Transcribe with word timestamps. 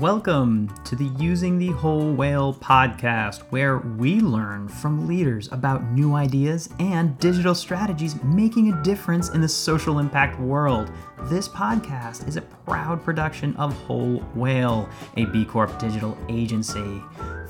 Welcome 0.00 0.74
to 0.86 0.96
the 0.96 1.04
Using 1.22 1.56
the 1.56 1.68
Whole 1.68 2.12
Whale 2.14 2.52
podcast, 2.52 3.42
where 3.50 3.78
we 3.78 4.18
learn 4.18 4.66
from 4.66 5.06
leaders 5.06 5.48
about 5.52 5.84
new 5.92 6.14
ideas 6.14 6.68
and 6.80 7.16
digital 7.20 7.54
strategies 7.54 8.20
making 8.24 8.72
a 8.72 8.82
difference 8.82 9.28
in 9.28 9.40
the 9.40 9.48
social 9.48 10.00
impact 10.00 10.40
world. 10.40 10.90
This 11.26 11.48
podcast 11.48 12.26
is 12.26 12.34
a 12.36 12.40
proud 12.40 13.04
production 13.04 13.54
of 13.54 13.72
Whole 13.84 14.18
Whale, 14.34 14.88
a 15.16 15.26
B 15.26 15.44
Corp 15.44 15.78
digital 15.78 16.18
agency. 16.28 17.00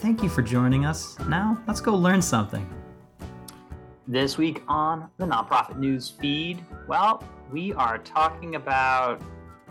Thank 0.01 0.23
you 0.23 0.29
for 0.29 0.43
joining 0.43 0.85
us. 0.85 1.19
Now, 1.21 1.59
let's 1.67 1.81
go 1.81 1.95
learn 1.95 2.21
something. 2.21 2.69
This 4.07 4.37
week 4.37 4.63
on 4.69 5.09
the 5.17 5.25
Nonprofit 5.25 5.79
News 5.79 6.11
feed, 6.11 6.63
well, 6.89 7.25
we 7.51 7.73
are 7.73 7.97
talking 7.97 8.57
about 8.57 9.23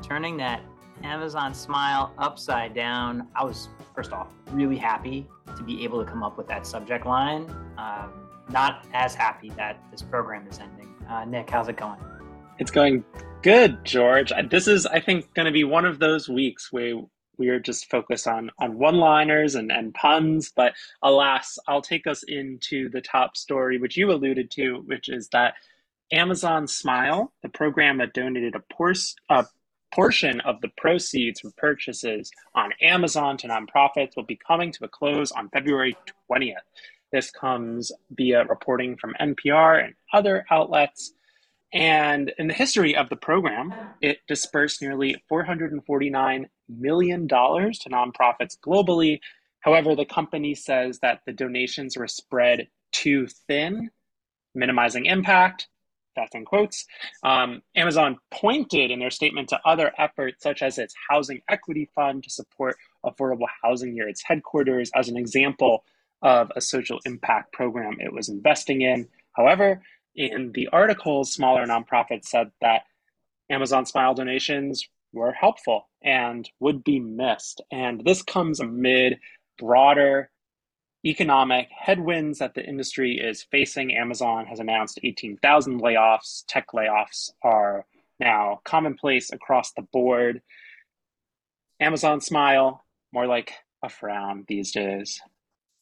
turning 0.01 0.37
that 0.37 0.63
Amazon 1.03 1.53
Smile 1.53 2.13
upside 2.17 2.73
down. 2.73 3.27
I 3.35 3.43
was, 3.43 3.69
first 3.95 4.11
off, 4.11 4.27
really 4.51 4.77
happy 4.77 5.27
to 5.57 5.63
be 5.63 5.83
able 5.83 6.03
to 6.03 6.09
come 6.09 6.23
up 6.23 6.37
with 6.37 6.47
that 6.47 6.65
subject 6.65 7.05
line. 7.05 7.49
Um, 7.77 8.11
not 8.49 8.85
as 8.93 9.15
happy 9.15 9.49
that 9.51 9.81
this 9.91 10.01
program 10.01 10.47
is 10.47 10.59
ending. 10.59 10.93
Uh, 11.09 11.25
Nick, 11.25 11.49
how's 11.49 11.67
it 11.67 11.77
going? 11.77 11.99
It's 12.59 12.71
going 12.71 13.03
good, 13.41 13.83
George. 13.83 14.31
This 14.49 14.67
is, 14.67 14.85
I 14.85 14.99
think, 14.99 15.33
going 15.33 15.47
to 15.47 15.51
be 15.51 15.63
one 15.63 15.85
of 15.85 15.99
those 15.99 16.29
weeks 16.29 16.71
where 16.71 17.01
we 17.37 17.49
are 17.49 17.59
just 17.59 17.89
focused 17.89 18.27
on 18.27 18.51
on 18.59 18.77
one-liners 18.77 19.55
and, 19.55 19.71
and 19.71 19.93
puns. 19.93 20.51
But 20.55 20.73
alas, 21.01 21.57
I'll 21.67 21.81
take 21.81 22.05
us 22.05 22.23
into 22.23 22.89
the 22.89 23.01
top 23.01 23.35
story, 23.35 23.79
which 23.79 23.97
you 23.97 24.11
alluded 24.11 24.51
to, 24.51 24.83
which 24.85 25.09
is 25.09 25.29
that 25.29 25.55
Amazon 26.11 26.67
Smile, 26.67 27.33
the 27.41 27.49
program 27.49 27.97
that 27.97 28.13
donated 28.13 28.55
a, 28.55 28.59
por- 28.73 28.93
a 29.29 29.45
portion 29.93 30.41
of 30.41 30.59
the 30.61 30.69
proceeds 30.77 31.39
from 31.39 31.51
purchases 31.55 32.31
on 32.55 32.71
Amazon 32.81 33.37
to 33.37 33.47
nonprofits 33.47 34.15
will 34.15 34.25
be 34.25 34.39
coming 34.47 34.71
to 34.71 34.85
a 34.85 34.87
close 34.87 35.31
on 35.31 35.49
February 35.49 35.95
20th. 36.31 36.55
This 37.11 37.29
comes 37.29 37.91
via 38.11 38.45
reporting 38.45 38.97
from 38.97 39.13
NPR 39.21 39.83
and 39.83 39.93
other 40.11 40.45
outlets. 40.49 41.13
And 41.71 42.33
in 42.37 42.47
the 42.47 42.53
history 42.53 42.95
of 42.95 43.09
the 43.09 43.15
program, 43.15 43.73
it 44.01 44.19
dispersed 44.27 44.81
nearly 44.81 45.23
$449 45.31 46.45
million 46.69 47.27
to 47.27 47.35
nonprofits 47.35 48.57
globally. 48.59 49.19
However, 49.59 49.95
the 49.95 50.05
company 50.05 50.55
says 50.55 50.99
that 50.99 51.21
the 51.25 51.33
donations 51.33 51.97
were 51.97 52.07
spread 52.07 52.67
too 52.91 53.27
thin, 53.47 53.91
minimizing 54.55 55.05
impact 55.05 55.67
that's 56.15 56.35
in 56.35 56.45
quotes. 56.45 56.85
Um, 57.23 57.61
Amazon 57.75 58.17
pointed 58.31 58.91
in 58.91 58.99
their 58.99 59.11
statement 59.11 59.49
to 59.49 59.59
other 59.65 59.91
efforts, 59.97 60.43
such 60.43 60.61
as 60.61 60.77
its 60.77 60.93
Housing 61.09 61.41
Equity 61.49 61.89
Fund 61.95 62.23
to 62.23 62.29
support 62.29 62.77
affordable 63.05 63.47
housing 63.61 63.93
near 63.93 64.07
its 64.07 64.23
headquarters, 64.23 64.91
as 64.95 65.09
an 65.09 65.17
example 65.17 65.83
of 66.21 66.51
a 66.55 66.61
social 66.61 66.99
impact 67.05 67.51
program 67.53 67.97
it 67.99 68.13
was 68.13 68.29
investing 68.29 68.81
in. 68.81 69.07
However, 69.33 69.81
in 70.15 70.51
the 70.53 70.69
articles, 70.69 71.33
smaller 71.33 71.65
nonprofits 71.65 72.25
said 72.25 72.51
that 72.61 72.83
Amazon 73.49 73.85
Smile 73.85 74.13
donations 74.13 74.87
were 75.11 75.31
helpful 75.31 75.89
and 76.01 76.49
would 76.59 76.83
be 76.83 76.99
missed. 76.99 77.61
And 77.71 78.03
this 78.03 78.21
comes 78.21 78.59
amid 78.59 79.19
broader 79.57 80.29
economic 81.05 81.69
headwinds 81.69 82.39
that 82.39 82.53
the 82.53 82.65
industry 82.65 83.19
is 83.19 83.43
facing. 83.43 83.95
Amazon 83.95 84.45
has 84.45 84.59
announced 84.59 84.99
18,000 85.03 85.81
layoffs. 85.81 86.43
Tech 86.47 86.67
layoffs 86.73 87.31
are 87.41 87.85
now 88.19 88.61
commonplace 88.63 89.31
across 89.31 89.73
the 89.73 89.81
board. 89.81 90.41
Amazon 91.79 92.21
smile, 92.21 92.83
more 93.11 93.27
like 93.27 93.53
a 93.83 93.89
frown 93.89 94.45
these 94.47 94.71
days. 94.71 95.21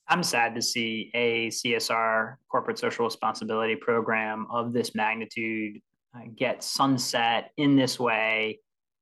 I'm 0.08 0.24
sad 0.24 0.56
to 0.56 0.62
see 0.62 1.12
a 1.14 1.48
CSR 1.50 2.38
corporate 2.50 2.80
social 2.80 3.06
responsibility 3.06 3.76
program 3.76 4.48
of 4.50 4.74
this 4.74 4.96
magnitude 4.96 5.82
uh, 6.16 6.22
get 6.36 6.64
sunset 6.64 7.52
in 7.58 7.76
this 7.76 8.00
way 8.00 8.60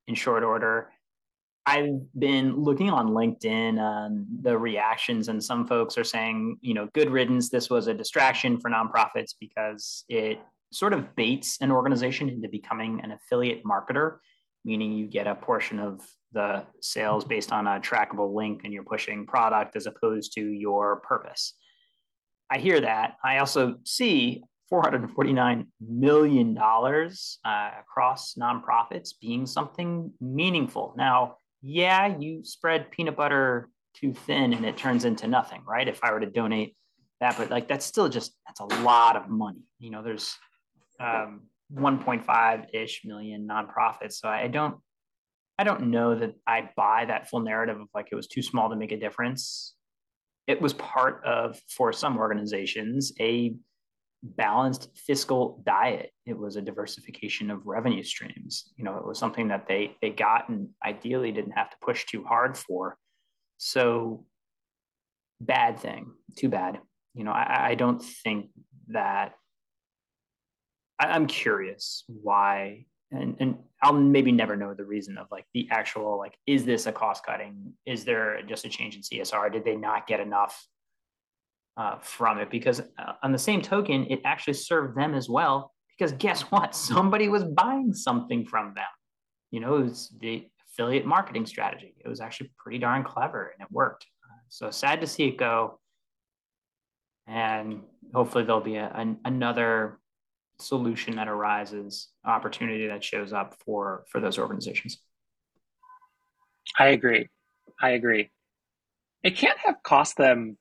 in 0.08 0.16
short 0.16 0.44
order. 0.44 0.92
I've 1.66 2.00
been 2.18 2.56
looking 2.56 2.90
on 2.90 3.10
LinkedIn, 3.10 3.80
um, 3.80 4.26
the 4.42 4.58
reactions, 4.58 5.28
and 5.28 5.44
some 5.44 5.68
folks 5.68 5.98
are 5.98 6.04
saying, 6.04 6.58
you 6.62 6.74
know, 6.74 6.88
good 6.94 7.10
riddance. 7.10 7.50
This 7.50 7.70
was 7.70 7.88
a 7.88 7.94
distraction 7.94 8.60
for 8.60 8.72
nonprofits 8.72 9.34
because 9.40 10.04
it 10.10 10.40
sort 10.72 10.94
of 10.94 11.16
baits 11.16 11.58
an 11.62 11.72
organization 11.72 12.30
into 12.30 12.48
becoming 12.50 13.02
an 13.04 13.12
affiliate 13.12 13.64
marketer, 13.64 14.18
meaning 14.66 14.94
you 14.94 15.08
get 15.08 15.28
a 15.28 15.36
portion 15.36 15.80
of 15.80 16.02
the 16.32 16.64
sales 16.82 17.26
based 17.26 17.52
on 17.52 17.68
a 17.68 17.80
trackable 17.80 18.34
link 18.34 18.62
and 18.64 18.74
you're 18.74 18.84
pushing 18.84 19.26
product 19.26 19.76
as 19.76 19.86
opposed 19.86 20.34
to 20.34 20.42
your 20.42 20.98
purpose. 20.98 21.54
I 22.50 22.60
hear 22.60 22.82
that. 22.82 23.16
I 23.24 23.40
also 23.40 23.76
see 23.84 24.44
$449 24.72 25.66
million 25.82 26.58
uh, 26.58 27.72
across 27.80 28.36
nonprofits 28.36 29.14
being 29.20 29.46
something 29.46 30.12
meaningful. 30.22 30.94
Now, 30.96 31.38
yeah, 31.62 32.18
you 32.18 32.44
spread 32.44 32.92
peanut 32.92 33.16
butter 33.16 33.70
too 33.94 34.14
thin 34.14 34.54
and 34.54 34.66
it 34.66 34.78
turns 34.78 35.06
into 35.06 35.28
nothing, 35.28 35.64
right? 35.68 35.88
If 35.88 36.04
I 36.04 36.12
were 36.12 36.20
to 36.20 36.30
donate 36.30 36.76
that, 37.20 37.38
but 37.38 37.50
like 37.50 37.68
that's 37.68 37.86
still 37.86 38.10
just 38.10 38.34
that's 38.48 38.60
a 38.60 38.66
lot 38.84 39.16
of 39.16 39.30
money. 39.30 39.64
You 39.80 39.92
know, 39.92 40.04
there's 40.04 40.36
um, 41.00 41.42
1.5 41.74 42.66
ish 42.74 43.02
million 43.06 43.48
nonprofits, 43.48 44.14
so 44.14 44.30
I 44.30 44.48
don't 44.48 44.78
I 45.58 45.66
don't 45.66 45.90
know 45.90 46.16
that 46.16 46.36
I 46.48 46.70
buy 46.78 47.06
that 47.06 47.30
full 47.30 47.42
narrative 47.42 47.80
of 47.80 47.88
like 47.94 48.08
it 48.12 48.16
was 48.16 48.28
too 48.28 48.42
small 48.42 48.70
to 48.70 48.76
make 48.76 48.94
a 48.94 49.00
difference. 49.00 49.76
It 50.48 50.62
was 50.62 50.74
part 50.74 51.22
of 51.26 51.60
for 51.76 51.92
some 51.92 52.18
organizations 52.18 53.12
a 53.20 53.56
balanced 54.24 54.90
fiscal 54.96 55.62
diet. 55.66 56.12
It 56.26 56.38
was 56.38 56.56
a 56.56 56.62
diversification 56.62 57.50
of 57.50 57.66
revenue 57.66 58.04
streams. 58.04 58.72
You 58.76 58.84
know, 58.84 58.98
it 58.98 59.06
was 59.06 59.20
something 59.20 59.48
that 59.50 59.68
they 59.68 59.96
they 60.02 60.10
got 60.10 60.50
and 60.50 60.70
ideally 60.86 61.32
didn't 61.32 61.54
have 61.54 61.70
to 61.70 61.78
push 61.82 62.06
too 62.06 62.24
hard 62.24 62.58
for. 62.58 62.98
So 63.58 64.26
bad 65.40 65.80
thing, 65.80 66.12
too 66.38 66.50
bad. 66.50 66.80
You 67.16 67.24
know, 67.24 67.32
I, 67.32 67.70
I 67.70 67.76
don't 67.76 68.04
think 68.04 68.50
that 68.90 69.34
I, 71.00 71.16
am 71.16 71.28
curious 71.28 72.04
why 72.08 72.86
and 73.12 73.36
and 73.40 73.58
I'll 73.82 73.94
maybe 73.94 74.32
never 74.32 74.56
know 74.56 74.74
the 74.74 74.86
reason 74.86 75.18
of 75.18 75.28
like 75.32 75.46
the 75.54 75.68
actual 75.72 76.18
like 76.18 76.38
is 76.46 76.66
this 76.66 76.86
a 76.86 76.92
cost 76.92 77.26
cutting? 77.26 77.74
Is 77.86 78.06
there 78.06 78.42
just 78.44 78.66
a 78.66 78.70
change 78.70 78.96
in 78.96 79.02
CSR? 79.02 79.52
Did 79.52 79.66
they 79.66 79.76
not 79.76 80.08
get 80.08 80.20
enough 80.20 80.68
uh, 81.78 81.98
from 82.00 82.38
it 82.40 82.50
because 82.50 82.82
uh, 82.82 83.14
on 83.24 83.32
the 83.32 83.40
same 83.40 83.62
token, 83.62 84.06
it 84.10 84.22
actually 84.26 84.54
served 84.54 84.98
them 84.98 85.14
as 85.14 85.30
well. 85.30 85.74
Because 85.98 86.12
guess 86.14 86.42
what? 86.52 86.76
Somebody 86.76 87.30
was 87.30 87.44
buying 87.44 87.94
something 87.94 88.46
from 88.46 88.74
them. 88.74 88.86
You 89.52 89.60
know, 89.62 89.78
it 89.78 89.84
was 89.84 90.14
the 90.20 90.48
affiliate 90.72 91.06
marketing 91.06 91.46
strategy. 91.46 91.96
It 92.04 92.08
was 92.08 92.22
actually 92.22 92.52
pretty 92.58 92.80
darn 92.80 93.04
clever 93.04 93.54
and 93.54 93.66
it 93.66 93.72
worked. 93.72 94.06
Uh, 94.24 94.38
so 94.50 94.72
sad 94.72 95.02
to 95.02 95.08
see 95.08 95.26
it 95.26 95.38
go. 95.38 95.80
And 97.28 97.82
hopefully 98.14 98.44
there'll 98.44 98.62
be 98.62 98.76
a, 98.76 98.92
an, 98.96 99.18
another 99.26 100.00
solution 100.60 101.16
that 101.16 101.28
arises, 101.28 102.10
opportunity 102.26 102.88
that 102.88 103.04
shows 103.04 103.34
up 103.34 103.56
for 103.66 104.06
for 104.10 104.20
those 104.20 104.38
organizations. 104.38 105.00
I 106.78 106.88
agree. 106.88 107.30
I 107.82 107.92
agree. 107.92 108.30
It 109.24 109.36
can't 109.36 109.58
have 109.60 109.82
cost 109.84 110.18
them 110.18 110.58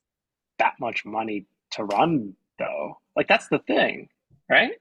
that 0.59 0.75
much 0.81 1.05
money 1.05 1.47
to 1.73 1.85
run 1.85 2.35
though. 2.59 2.99
Like 3.17 3.29
that's 3.29 3.49
the 3.49 3.59
thing, 3.61 4.09
right? 4.51 4.73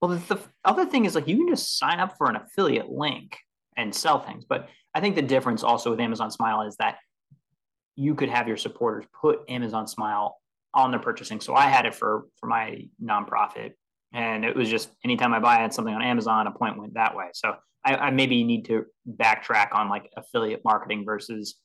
Well, 0.00 0.12
the, 0.12 0.34
the 0.34 0.40
other 0.64 0.86
thing 0.86 1.04
is 1.04 1.14
like 1.14 1.28
you 1.28 1.36
can 1.36 1.48
just 1.48 1.78
sign 1.78 2.00
up 2.00 2.16
for 2.16 2.28
an 2.30 2.36
affiliate 2.36 2.88
link 2.88 3.36
and 3.76 3.94
sell 3.94 4.20
things. 4.20 4.44
But 4.48 4.68
I 4.94 5.00
think 5.00 5.14
the 5.14 5.22
difference 5.22 5.62
also 5.62 5.90
with 5.90 6.00
Amazon 6.00 6.30
Smile 6.30 6.62
is 6.62 6.76
that 6.76 6.98
you 7.96 8.14
could 8.14 8.28
have 8.28 8.46
your 8.46 8.56
supporters 8.56 9.04
put 9.20 9.40
Amazon 9.48 9.86
Smile 9.86 10.36
on 10.74 10.90
their 10.90 11.00
purchasing. 11.00 11.40
So 11.40 11.54
I 11.54 11.66
had 11.66 11.86
it 11.86 11.94
for 11.94 12.26
for 12.38 12.46
my 12.46 12.86
nonprofit, 13.02 13.72
and 14.12 14.44
it 14.44 14.54
was 14.54 14.68
just 14.68 14.90
anytime 15.04 15.34
I 15.34 15.40
buy 15.40 15.68
something 15.70 15.94
on 15.94 16.02
Amazon, 16.02 16.46
a 16.46 16.52
point 16.52 16.78
went 16.78 16.94
that 16.94 17.16
way. 17.16 17.26
So 17.34 17.56
I, 17.84 17.96
I 17.96 18.10
maybe 18.10 18.44
need 18.44 18.66
to 18.66 18.86
backtrack 19.08 19.74
on 19.74 19.88
like 19.88 20.10
affiliate 20.16 20.62
marketing 20.64 21.04
versus 21.04 21.56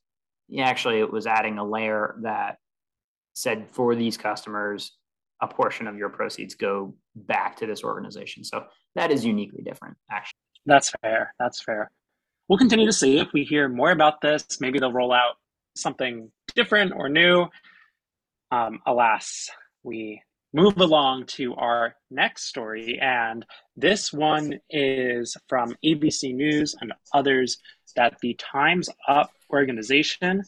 yeah, 0.47 0.67
actually 0.67 0.99
it 0.99 1.11
was 1.11 1.27
adding 1.27 1.57
a 1.57 1.63
layer 1.63 2.15
that 2.23 2.57
said 3.33 3.67
for 3.69 3.95
these 3.95 4.17
customers, 4.17 4.93
a 5.41 5.47
portion 5.47 5.87
of 5.87 5.97
your 5.97 6.09
proceeds 6.09 6.55
go 6.55 6.93
back 7.15 7.57
to 7.57 7.65
this 7.65 7.83
organization. 7.83 8.43
So 8.43 8.65
that 8.95 9.11
is 9.11 9.25
uniquely 9.25 9.63
different, 9.63 9.97
actually. 10.09 10.39
That's 10.65 10.91
fair. 11.01 11.33
That's 11.39 11.61
fair. 11.61 11.91
We'll 12.47 12.59
continue 12.59 12.85
to 12.85 12.93
see 12.93 13.19
if 13.19 13.33
we 13.33 13.43
hear 13.43 13.67
more 13.67 13.91
about 13.91 14.21
this. 14.21 14.45
Maybe 14.61 14.79
they'll 14.79 14.93
roll 14.93 15.11
out 15.11 15.35
something 15.75 16.31
different 16.55 16.93
or 16.95 17.09
new. 17.09 17.47
Um, 18.51 18.79
alas, 18.85 19.49
we 19.83 20.21
move 20.53 20.77
along 20.77 21.25
to 21.25 21.55
our 21.55 21.95
next 22.11 22.45
story. 22.45 22.99
And 23.01 23.45
this 23.75 24.13
one 24.13 24.59
is 24.69 25.35
from 25.49 25.75
ABC 25.83 26.33
News 26.33 26.75
and 26.79 26.93
others 27.13 27.57
that 27.95 28.17
the 28.21 28.35
Time's 28.35 28.89
Up 29.07 29.31
organization, 29.51 30.43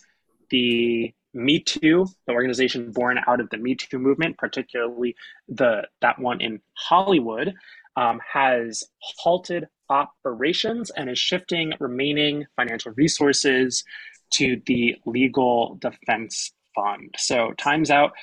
the 0.52 1.14
Me 1.36 1.60
Too, 1.60 2.08
the 2.28 2.34
organization 2.34 2.92
born 2.92 3.20
out 3.28 3.40
of 3.40 3.50
the 3.50 3.58
Me 3.58 3.76
Too 3.76 4.00
movement, 4.00 4.38
particularly 4.38 5.16
the 5.48 5.88
that 6.02 6.18
one 6.18 6.42
in 6.42 6.62
Hollywood, 6.74 7.54
um, 7.96 8.20
has 8.34 8.84
halted 9.00 9.68
operations 9.90 10.90
and 10.92 11.10
is 11.10 11.20
shifting 11.20 11.74
remaining 11.80 12.46
financial 12.56 12.94
resources 12.96 13.84
to 14.32 14.62
the 14.66 14.96
Legal 15.06 15.78
Defense 15.80 16.52
Fund. 16.74 17.14
So 17.18 17.54
Time's 17.58 17.92
Out 17.92 18.14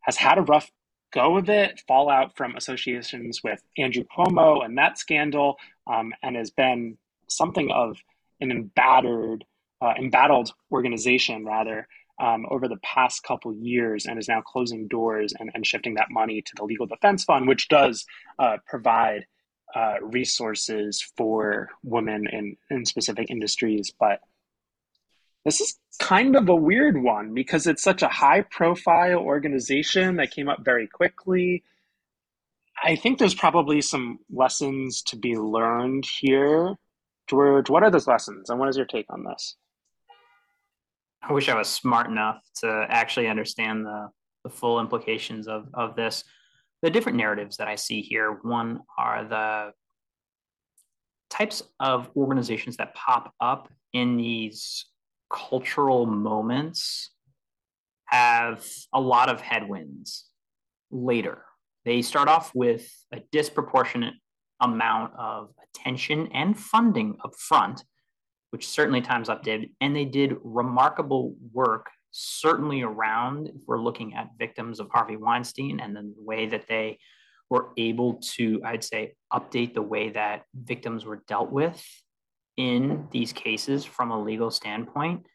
has 0.00 0.16
had 0.16 0.38
a 0.38 0.42
rough 0.42 0.70
go 1.12 1.36
of 1.36 1.48
it, 1.48 1.82
fallout 1.86 2.36
from 2.36 2.56
associations 2.56 3.42
with 3.42 3.62
Andrew 3.78 4.04
Cuomo 4.04 4.64
and 4.64 4.76
that 4.76 4.98
scandal, 4.98 5.56
um, 5.86 6.12
and 6.22 6.36
has 6.36 6.50
been 6.50 6.98
something 7.28 7.70
of 7.70 7.96
an 8.40 8.50
embattled, 8.50 9.44
uh, 9.80 9.94
embattled 9.98 10.52
organization 10.70 11.44
rather 11.44 11.86
um, 12.18 12.46
over 12.50 12.68
the 12.68 12.78
past 12.78 13.22
couple 13.22 13.54
years, 13.54 14.06
and 14.06 14.18
is 14.18 14.28
now 14.28 14.40
closing 14.40 14.88
doors 14.88 15.34
and, 15.38 15.50
and 15.54 15.66
shifting 15.66 15.94
that 15.94 16.10
money 16.10 16.42
to 16.42 16.52
the 16.56 16.64
Legal 16.64 16.86
Defense 16.86 17.24
Fund, 17.24 17.46
which 17.46 17.68
does 17.68 18.06
uh, 18.38 18.56
provide 18.66 19.26
uh, 19.74 19.96
resources 20.00 21.02
for 21.16 21.68
women 21.82 22.26
in, 22.32 22.56
in 22.70 22.84
specific 22.84 23.30
industries, 23.30 23.92
but 23.98 24.20
this 25.44 25.60
is 25.60 25.78
kind 26.00 26.34
of 26.34 26.48
a 26.48 26.56
weird 26.56 27.00
one 27.00 27.32
because 27.32 27.68
it's 27.68 27.82
such 27.82 28.02
a 28.02 28.08
high 28.08 28.40
profile 28.40 29.18
organization 29.18 30.16
that 30.16 30.32
came 30.32 30.48
up 30.48 30.64
very 30.64 30.88
quickly. 30.88 31.62
I 32.82 32.96
think 32.96 33.18
there's 33.18 33.34
probably 33.34 33.80
some 33.80 34.18
lessons 34.28 35.02
to 35.02 35.16
be 35.16 35.36
learned 35.36 36.04
here. 36.04 36.74
George, 37.28 37.70
what 37.70 37.84
are 37.84 37.92
those 37.92 38.08
lessons 38.08 38.50
and 38.50 38.58
what 38.58 38.68
is 38.68 38.76
your 38.76 38.86
take 38.86 39.06
on 39.08 39.22
this? 39.22 39.54
I 41.22 41.32
wish 41.32 41.48
I 41.48 41.56
was 41.56 41.68
smart 41.68 42.08
enough 42.08 42.38
to 42.60 42.86
actually 42.88 43.28
understand 43.28 43.84
the, 43.84 44.08
the 44.44 44.50
full 44.50 44.80
implications 44.80 45.48
of, 45.48 45.68
of 45.74 45.96
this. 45.96 46.24
The 46.82 46.90
different 46.90 47.18
narratives 47.18 47.56
that 47.56 47.68
I 47.68 47.74
see 47.74 48.00
here 48.00 48.38
one 48.42 48.80
are 48.96 49.24
the 49.24 49.72
types 51.30 51.62
of 51.80 52.08
organizations 52.16 52.76
that 52.76 52.94
pop 52.94 53.34
up 53.40 53.68
in 53.92 54.16
these 54.16 54.86
cultural 55.32 56.06
moments 56.06 57.10
have 58.06 58.64
a 58.92 59.00
lot 59.00 59.28
of 59.28 59.40
headwinds 59.40 60.26
later. 60.90 61.42
They 61.84 62.02
start 62.02 62.28
off 62.28 62.52
with 62.54 62.88
a 63.12 63.20
disproportionate 63.32 64.14
amount 64.60 65.12
of 65.18 65.50
attention 65.64 66.28
and 66.32 66.58
funding 66.58 67.16
up 67.24 67.34
front, 67.36 67.84
which 68.50 68.68
certainly 68.68 69.00
Time's 69.00 69.28
Up 69.28 69.42
did. 69.42 69.70
And 69.80 69.94
they 69.94 70.04
did 70.04 70.36
remarkable 70.42 71.34
work, 71.52 71.90
certainly 72.10 72.82
around, 72.82 73.48
if 73.48 73.62
we're 73.66 73.80
looking 73.80 74.14
at 74.14 74.30
victims 74.38 74.80
of 74.80 74.88
Harvey 74.90 75.16
Weinstein 75.16 75.80
and 75.80 75.94
the 75.94 76.14
way 76.16 76.46
that 76.46 76.66
they 76.68 76.98
were 77.50 77.70
able 77.76 78.14
to, 78.34 78.60
I'd 78.64 78.84
say, 78.84 79.14
update 79.32 79.74
the 79.74 79.82
way 79.82 80.10
that 80.10 80.44
victims 80.54 81.04
were 81.04 81.22
dealt 81.28 81.52
with 81.52 81.84
in 82.56 83.06
these 83.10 83.32
cases 83.32 83.84
from 83.84 84.10
a 84.10 84.20
legal 84.22 84.50
standpoint 84.50 85.26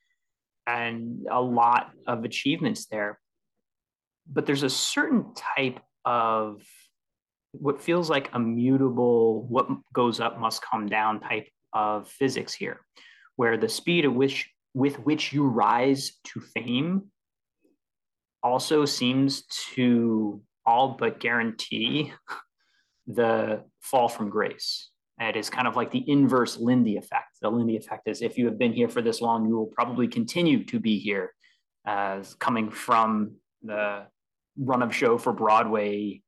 and 0.68 1.26
a 1.30 1.42
lot 1.42 1.92
of 2.08 2.24
achievements 2.24 2.88
there. 2.88 3.20
But 4.32 4.46
there's 4.46 4.64
a 4.64 4.70
certain 4.70 5.34
type 5.36 5.80
of 6.06 6.62
what 7.54 7.82
feels 7.82 8.10
like 8.10 8.30
a 8.34 8.40
mutable, 8.40 9.44
what 9.44 9.68
goes 9.94 10.20
up 10.20 10.40
must 10.40 10.62
come 10.62 10.88
down 10.88 11.20
type 11.20 11.48
of 11.74 12.08
physics 12.08 12.54
here, 12.54 12.82
where 13.36 13.58
the 13.58 13.70
speed 13.70 14.06
at 14.06 14.14
which 14.14 14.50
with 14.74 15.00
which 15.00 15.34
you 15.34 15.46
rise 15.48 16.14
to 16.24 16.40
fame 16.40 17.04
also 18.44 18.86
seems 18.86 19.44
to 19.74 20.42
all 20.66 20.96
but 21.00 21.20
guarantee 21.20 22.14
the 23.08 23.64
fall 23.82 24.08
from 24.08 24.30
grace. 24.30 24.90
It 25.20 25.36
is 25.36 25.50
kind 25.50 25.68
of 25.68 25.76
like 25.76 25.92
the 25.92 26.04
inverse 26.10 26.58
Lindy 26.58 26.98
effect. 26.98 27.38
The 27.42 27.50
Lindy 27.50 27.78
effect 27.78 28.08
is 28.08 28.22
if 28.22 28.38
you 28.38 28.46
have 28.46 28.58
been 28.58 28.74
here 28.74 28.90
for 28.90 29.04
this 29.04 29.22
long, 29.22 29.48
you 29.48 29.56
will 29.56 29.68
probably 29.68 30.08
continue 30.08 30.64
to 30.66 30.80
be 30.80 30.98
here, 30.98 31.32
as 31.86 32.34
coming 32.36 32.72
from 32.72 33.36
the 33.62 34.08
run 34.58 34.82
of 34.82 34.96
show 34.96 35.18
for 35.18 35.32
Broadway 35.32 36.22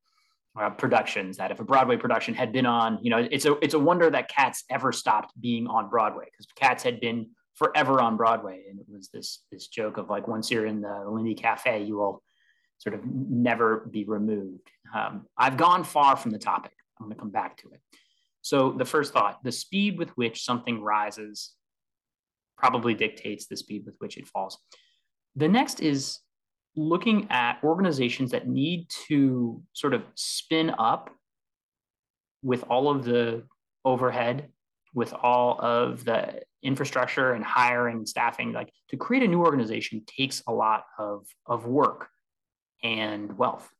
uh, 0.60 0.70
productions. 0.70 1.36
That 1.36 1.50
if 1.50 1.60
a 1.60 1.64
Broadway 1.64 1.96
production 1.96 2.34
had 2.34 2.52
been 2.52 2.66
on, 2.66 2.98
you 3.02 3.10
know, 3.10 3.26
it's 3.30 3.44
a 3.44 3.52
it's 3.64 3.74
a 3.74 3.78
wonder 3.78 4.10
that 4.10 4.28
Cats 4.28 4.64
ever 4.70 4.92
stopped 4.92 5.32
being 5.40 5.66
on 5.66 5.88
Broadway 5.88 6.26
because 6.26 6.46
Cats 6.56 6.82
had 6.82 7.00
been 7.00 7.30
forever 7.54 8.00
on 8.00 8.16
Broadway, 8.16 8.64
and 8.68 8.78
it 8.78 8.86
was 8.88 9.08
this 9.08 9.44
this 9.50 9.68
joke 9.68 9.96
of 9.96 10.10
like 10.10 10.28
once 10.28 10.50
you're 10.50 10.66
in 10.66 10.80
the 10.80 11.04
Lindy 11.08 11.34
Cafe, 11.34 11.82
you 11.84 11.96
will 11.96 12.22
sort 12.78 12.94
of 12.94 13.04
never 13.06 13.88
be 13.90 14.04
removed. 14.04 14.68
Um, 14.94 15.26
I've 15.38 15.56
gone 15.56 15.84
far 15.84 16.16
from 16.16 16.30
the 16.32 16.38
topic. 16.38 16.72
I'm 16.98 17.06
going 17.06 17.16
to 17.16 17.20
come 17.20 17.30
back 17.30 17.56
to 17.58 17.70
it. 17.70 17.80
So 18.42 18.72
the 18.72 18.84
first 18.84 19.12
thought, 19.12 19.42
the 19.42 19.52
speed 19.52 19.98
with 19.98 20.10
which 20.10 20.44
something 20.44 20.82
rises 20.82 21.54
probably 22.58 22.94
dictates 22.94 23.46
the 23.46 23.56
speed 23.56 23.84
with 23.86 23.96
which 23.98 24.16
it 24.16 24.26
falls. 24.26 24.58
The 25.34 25.48
next 25.48 25.80
is 25.80 26.18
looking 26.76 27.26
at 27.30 27.58
organizations 27.62 28.30
that 28.32 28.48
need 28.48 28.88
to 29.08 29.62
sort 29.72 29.94
of 29.94 30.02
spin 30.14 30.70
up 30.78 31.10
with 32.42 32.64
all 32.68 32.90
of 32.90 33.04
the 33.04 33.44
overhead, 33.84 34.48
with 34.92 35.12
all 35.14 35.58
of 35.60 36.04
the 36.04 36.42
infrastructure 36.62 37.32
and 37.32 37.44
hiring 37.44 37.98
and 37.98 38.08
staffing. 38.08 38.52
Like 38.52 38.72
to 38.90 38.96
create 38.96 39.22
a 39.22 39.28
new 39.28 39.40
organization 39.40 40.02
takes 40.06 40.42
a 40.46 40.52
lot 40.52 40.84
of, 40.98 41.26
of 41.46 41.66
work 41.66 42.08
and 42.82 43.36
wealth 43.38 43.70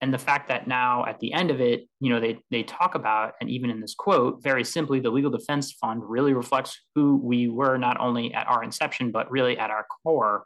and 0.00 0.12
the 0.12 0.18
fact 0.18 0.48
that 0.48 0.68
now 0.68 1.04
at 1.06 1.18
the 1.20 1.32
end 1.32 1.50
of 1.50 1.60
it 1.60 1.88
you 2.00 2.10
know 2.10 2.20
they 2.20 2.38
they 2.50 2.62
talk 2.62 2.94
about 2.94 3.34
and 3.40 3.50
even 3.50 3.70
in 3.70 3.80
this 3.80 3.94
quote 3.94 4.42
very 4.42 4.64
simply 4.64 5.00
the 5.00 5.10
legal 5.10 5.30
defense 5.30 5.72
fund 5.72 6.02
really 6.04 6.34
reflects 6.34 6.80
who 6.94 7.16
we 7.16 7.48
were 7.48 7.76
not 7.76 7.98
only 8.00 8.32
at 8.34 8.46
our 8.46 8.62
inception 8.62 9.10
but 9.10 9.30
really 9.30 9.58
at 9.58 9.70
our 9.70 9.86
core 10.02 10.44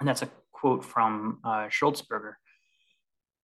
and 0.00 0.08
that's 0.08 0.22
a 0.22 0.30
quote 0.62 0.84
from 0.84 1.38
uh, 1.44 1.66
Sulzberger 1.68 2.34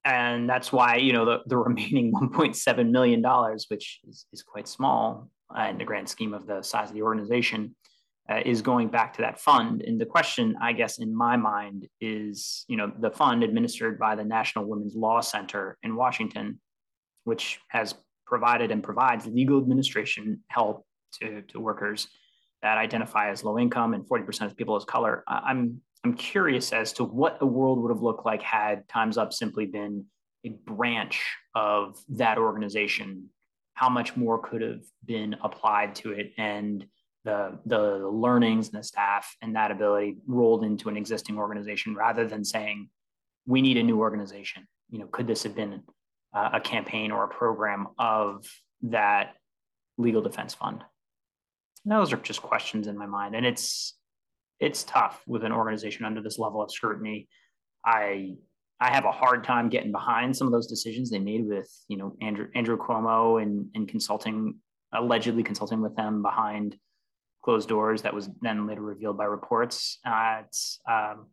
and 0.04 0.48
that's 0.48 0.70
why 0.72 0.96
you 0.96 1.12
know 1.12 1.24
the, 1.24 1.38
the 1.46 1.56
remaining 1.68 2.12
1.7 2.12 2.90
million 2.90 3.20
dollars 3.20 3.66
which 3.68 4.00
is, 4.08 4.26
is 4.32 4.42
quite 4.42 4.68
small 4.68 5.28
uh, 5.56 5.64
in 5.70 5.78
the 5.78 5.84
grand 5.84 6.08
scheme 6.08 6.32
of 6.32 6.46
the 6.46 6.62
size 6.62 6.90
of 6.90 6.94
the 6.94 7.02
organization 7.02 7.74
uh, 8.30 8.40
is 8.44 8.60
going 8.60 8.88
back 8.88 9.14
to 9.14 9.22
that 9.22 9.40
fund. 9.40 9.82
And 9.82 9.98
the 9.98 10.06
question, 10.06 10.54
I 10.60 10.72
guess, 10.72 10.98
in 10.98 11.16
my 11.16 11.36
mind 11.36 11.88
is, 12.00 12.64
you 12.68 12.76
know, 12.76 12.92
the 13.00 13.10
fund 13.10 13.42
administered 13.42 13.98
by 13.98 14.14
the 14.14 14.24
National 14.24 14.66
Women's 14.66 14.94
Law 14.94 15.20
Center 15.20 15.78
in 15.82 15.96
Washington, 15.96 16.60
which 17.24 17.58
has 17.68 17.94
provided 18.26 18.70
and 18.70 18.82
provides 18.82 19.26
legal 19.26 19.58
administration 19.58 20.44
help 20.48 20.84
to, 21.20 21.40
to 21.42 21.58
workers 21.58 22.08
that 22.60 22.76
identify 22.76 23.30
as 23.30 23.44
low 23.44 23.58
income 23.58 23.94
and 23.94 24.04
40% 24.04 24.42
of 24.42 24.56
people 24.56 24.76
as 24.76 24.84
color. 24.84 25.24
I'm, 25.26 25.80
I'm 26.04 26.14
curious 26.14 26.72
as 26.72 26.92
to 26.94 27.04
what 27.04 27.38
the 27.38 27.46
world 27.46 27.80
would 27.80 27.90
have 27.90 28.02
looked 28.02 28.24
like 28.24 28.42
had 28.42 28.88
Time's 28.88 29.18
Up 29.18 29.32
simply 29.32 29.66
been 29.66 30.06
a 30.44 30.50
branch 30.50 31.20
of 31.54 31.98
that 32.10 32.38
organization. 32.38 33.30
How 33.74 33.88
much 33.88 34.16
more 34.16 34.38
could 34.38 34.62
have 34.62 34.82
been 35.04 35.36
applied 35.42 35.94
to 35.96 36.12
it? 36.12 36.32
And 36.38 36.86
the 37.28 37.58
the 37.66 38.08
learnings 38.08 38.68
and 38.68 38.78
the 38.78 38.82
staff 38.82 39.36
and 39.42 39.54
that 39.54 39.70
ability 39.70 40.16
rolled 40.26 40.64
into 40.64 40.88
an 40.88 40.96
existing 40.96 41.36
organization 41.36 41.94
rather 41.94 42.26
than 42.26 42.44
saying 42.44 42.88
we 43.46 43.60
need 43.60 43.76
a 43.76 43.82
new 43.82 43.98
organization 43.98 44.66
you 44.88 44.98
know 44.98 45.06
could 45.06 45.26
this 45.26 45.42
have 45.42 45.54
been 45.54 45.82
uh, 46.34 46.50
a 46.54 46.60
campaign 46.60 47.10
or 47.10 47.24
a 47.24 47.28
program 47.28 47.88
of 47.98 48.46
that 48.82 49.34
legal 49.98 50.22
defense 50.22 50.54
fund 50.54 50.82
and 51.84 51.92
those 51.92 52.12
are 52.12 52.18
just 52.18 52.40
questions 52.40 52.86
in 52.86 52.96
my 52.96 53.06
mind 53.06 53.34
and 53.34 53.44
it's 53.44 53.97
it's 54.60 54.84
tough 54.84 55.22
with 55.26 55.44
an 55.44 55.52
organization 55.52 56.04
under 56.04 56.22
this 56.22 56.38
level 56.38 56.62
of 56.62 56.70
scrutiny 56.70 57.28
i 57.84 58.34
i 58.80 58.90
have 58.90 59.04
a 59.04 59.12
hard 59.12 59.44
time 59.44 59.68
getting 59.68 59.92
behind 59.92 60.36
some 60.36 60.46
of 60.46 60.52
those 60.52 60.66
decisions 60.66 61.10
they 61.10 61.18
made 61.18 61.46
with 61.46 61.70
you 61.88 61.96
know 61.96 62.16
andrew 62.20 62.48
andrew 62.54 62.76
cuomo 62.76 63.40
and 63.42 63.66
and 63.74 63.88
consulting 63.88 64.54
allegedly 64.92 65.42
consulting 65.42 65.80
with 65.80 65.94
them 65.96 66.22
behind 66.22 66.76
closed 67.48 67.68
doors 67.68 68.02
that 68.02 68.14
was 68.14 68.28
then 68.40 68.66
later 68.66 68.82
revealed 68.82 69.16
by 69.16 69.24
reports. 69.24 69.98
Uh, 70.04 70.42
it's 70.44 70.80
um, 70.86 71.28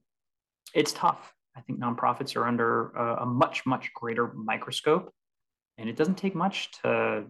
it's 0.74 0.94
tough. 0.94 1.34
I 1.58 1.62
think 1.62 1.80
nonprofits 1.80 2.36
are 2.36 2.48
under 2.48 2.90
a, 2.92 3.24
a, 3.24 3.26
much 3.26 3.66
much 3.66 3.92
greater 3.94 4.34
microscope, 4.34 5.14
and 5.78 5.90
it 5.90 5.96
doesn't 5.96 6.18
take 6.18 6.36
much 6.36 6.72
to 6.84 7.26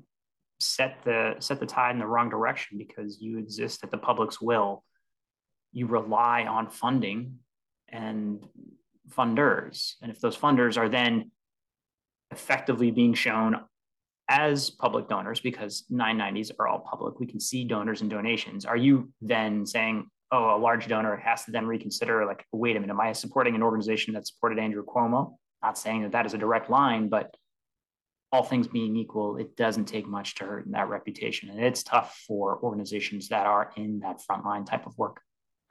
set 0.59 0.97
the 1.03 1.35
set 1.39 1.59
the 1.59 1.65
tide 1.65 1.91
in 1.91 1.99
the 1.99 2.07
wrong 2.07 2.29
direction 2.29 2.77
because 2.77 3.19
you 3.21 3.37
exist 3.37 3.83
at 3.83 3.91
the 3.91 3.97
public's 3.97 4.41
will. 4.41 4.83
You 5.75 5.85
rely 5.87 6.45
on 6.45 6.69
funding, 6.69 7.39
and 7.89 8.43
funders. 9.09 9.93
And 10.01 10.11
if 10.11 10.19
those 10.19 10.37
funders 10.37 10.77
are 10.77 10.89
then 10.89 11.31
effectively 12.31 12.91
being 12.91 13.13
shown 13.13 13.59
as 14.27 14.69
public 14.69 15.07
donors, 15.07 15.39
because 15.39 15.83
990s 15.91 16.51
are 16.59 16.67
all 16.67 16.79
public, 16.79 17.19
we 17.19 17.27
can 17.27 17.39
see 17.39 17.65
donors 17.65 18.01
and 18.01 18.09
donations. 18.09 18.65
Are 18.65 18.77
you 18.77 19.11
then 19.21 19.65
saying, 19.65 20.07
oh, 20.31 20.55
a 20.55 20.57
large 20.57 20.87
donor 20.87 21.15
has 21.17 21.45
to 21.45 21.51
then 21.51 21.67
reconsider, 21.67 22.25
like, 22.25 22.45
wait 22.51 22.75
a 22.75 22.79
minute, 22.79 22.93
am 22.93 23.01
I 23.01 23.13
supporting 23.13 23.53
an 23.53 23.61
organization 23.61 24.13
that 24.15 24.25
supported 24.25 24.57
Andrew 24.57 24.83
Cuomo? 24.83 25.35
Not 25.61 25.77
saying 25.77 26.03
that 26.03 26.13
that 26.13 26.25
is 26.25 26.33
a 26.33 26.37
direct 26.37 26.69
line, 26.69 27.09
but 27.09 27.35
all 28.31 28.43
things 28.43 28.67
being 28.67 28.95
equal, 28.95 29.37
it 29.37 29.55
doesn't 29.55 29.85
take 29.85 30.07
much 30.07 30.35
to 30.35 30.45
hurt 30.45 30.65
that 30.71 30.89
reputation. 30.89 31.49
And 31.49 31.59
it's 31.59 31.83
tough 31.83 32.23
for 32.27 32.59
organizations 32.63 33.29
that 33.29 33.45
are 33.45 33.71
in 33.77 33.99
that 33.99 34.21
frontline 34.27 34.65
type 34.65 34.87
of 34.87 34.97
work. 34.97 35.21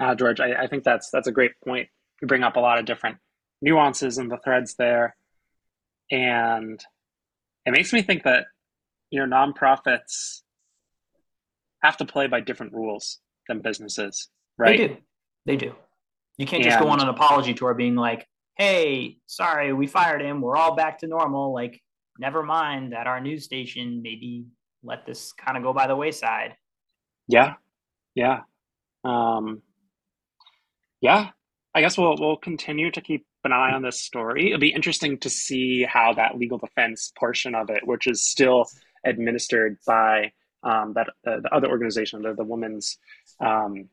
Uh, 0.00 0.14
George, 0.14 0.40
I, 0.40 0.64
I 0.64 0.66
think 0.66 0.84
that's 0.84 1.10
that's 1.10 1.28
a 1.28 1.32
great 1.32 1.52
point. 1.64 1.88
You 2.20 2.28
bring 2.28 2.42
up 2.42 2.56
a 2.56 2.60
lot 2.60 2.78
of 2.78 2.84
different 2.84 3.18
nuances 3.60 4.18
and 4.18 4.30
the 4.30 4.38
threads 4.38 4.74
there. 4.76 5.16
And 6.10 6.82
it 7.64 7.70
makes 7.70 7.92
me 7.92 8.02
think 8.02 8.24
that, 8.24 8.46
you 9.10 9.24
know, 9.24 9.36
nonprofits 9.36 10.42
have 11.82 11.96
to 11.98 12.04
play 12.04 12.26
by 12.26 12.40
different 12.40 12.72
rules 12.72 13.20
than 13.48 13.60
businesses, 13.60 14.28
right? 14.58 14.78
They 14.78 14.88
do. 14.88 14.96
They 15.46 15.56
do. 15.56 15.74
You 16.36 16.46
can't 16.46 16.62
just 16.62 16.76
and, 16.76 16.84
go 16.84 16.90
on 16.90 17.00
an 17.00 17.08
apology 17.08 17.54
tour 17.54 17.74
being 17.74 17.94
like, 17.94 18.26
hey, 18.56 19.18
sorry, 19.26 19.72
we 19.72 19.86
fired 19.86 20.20
him. 20.20 20.40
We're 20.40 20.56
all 20.56 20.74
back 20.74 20.98
to 20.98 21.06
normal. 21.06 21.54
Like, 21.54 21.80
never 22.18 22.42
mind 22.42 22.92
that 22.92 23.06
our 23.06 23.20
news 23.20 23.44
station 23.44 24.02
maybe 24.02 24.46
let 24.82 25.06
this 25.06 25.32
kind 25.32 25.56
of 25.56 25.62
go 25.62 25.72
by 25.72 25.86
the 25.86 25.96
wayside. 25.96 26.56
Yeah. 27.28 27.54
Yeah. 28.14 28.40
Um, 29.04 29.62
yeah. 31.04 31.28
I 31.75 31.82
guess 31.82 31.99
we'll 31.99 32.16
we'll 32.18 32.37
continue 32.37 32.90
to 32.90 33.00
keep 33.00 33.26
an 33.44 33.52
eye 33.52 33.73
on 33.73 33.82
this 33.82 34.00
story. 34.00 34.46
It'll 34.46 34.58
be 34.58 34.73
interesting 34.73 35.18
to 35.18 35.28
see 35.28 35.82
how 35.82 36.14
that 36.14 36.38
legal 36.38 36.56
defense 36.56 37.12
portion 37.18 37.54
of 37.54 37.68
it, 37.68 37.87
which 37.87 38.06
is 38.06 38.25
still 38.25 38.66
administered 39.04 39.76
by 39.87 40.32
um, 40.62 40.94
that 40.94 41.08
uh, 41.26 41.40
the 41.40 41.54
other 41.54 41.68
organization, 41.68 42.23
the 42.23 42.32
the 42.32 42.44
women's 42.44 42.96
um, 43.38 43.90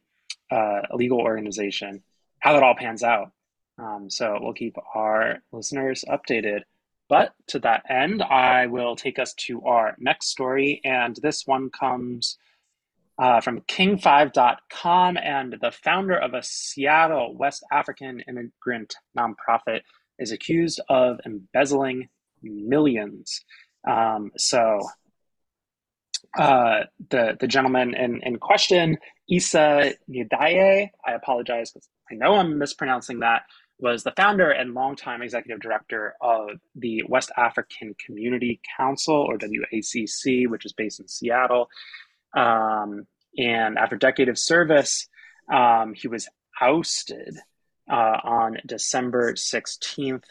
uh, 0.50 0.82
legal 0.94 1.20
organization, 1.20 2.02
how 2.40 2.54
that 2.54 2.64
all 2.64 2.76
pans 2.76 3.04
out. 3.04 3.32
Um, 3.78 4.10
so 4.10 4.38
we'll 4.40 4.54
keep 4.54 4.78
our 4.96 5.40
listeners 5.52 6.06
updated. 6.08 6.62
But 7.10 7.34
to 7.48 7.60
that 7.60 7.84
end, 7.90 8.24
I 8.24 8.68
will 8.68 8.96
take 8.96 9.20
us 9.20 9.34
to 9.48 9.64
our 9.64 9.98
next 10.00 10.28
story, 10.28 10.80
and 10.86 11.18
this 11.22 11.46
one 11.46 11.70
comes 11.72 12.38
uh, 13.22 13.40
from 13.40 13.62
King5.com 13.62 15.16
and 15.16 15.56
the 15.62 15.72
founder 15.72 16.18
of 16.18 16.34
a 16.34 16.42
Seattle 16.42 17.36
West 17.38 17.64
African 17.72 18.20
immigrant 18.28 18.96
nonprofit 19.16 19.82
is 20.18 20.32
accused 20.32 20.82
of 20.90 21.20
embezzling 21.24 22.10
millions. 22.42 23.42
Um, 23.88 24.32
so 24.38 24.82
uh, 26.36 26.86
the 27.12 27.38
the 27.40 27.48
gentleman 27.48 27.94
in, 27.94 28.22
in 28.24 28.40
question, 28.40 28.98
Issa 29.30 29.94
Ndiaye, 30.10 30.90
I 31.06 31.12
apologize 31.12 31.72
because 31.72 31.88
I 32.12 32.16
know 32.16 32.34
I'm 32.34 32.58
mispronouncing 32.58 33.20
that, 33.20 33.44
was 33.78 34.02
the 34.02 34.14
founder 34.18 34.50
and 34.50 34.74
longtime 34.74 35.22
executive 35.22 35.62
director 35.62 36.16
of 36.22 36.50
the 36.76 37.04
West 37.08 37.32
African 37.38 37.94
Community 38.04 38.62
Council, 38.78 39.16
or 39.16 39.38
WACC, 39.38 40.48
which 40.48 40.66
is 40.66 40.74
based 40.74 41.00
in 41.00 41.08
Seattle. 41.08 41.70
Um, 42.36 43.06
and 43.38 43.78
after 43.78 43.96
a 43.96 44.00
decade 44.00 44.30
of 44.30 44.38
service, 44.38 45.08
um, 45.52 45.94
he 45.94 46.08
was 46.08 46.28
ousted 46.62 47.38
uh, 47.90 48.18
on 48.24 48.58
December 48.66 49.34
16th, 49.34 50.24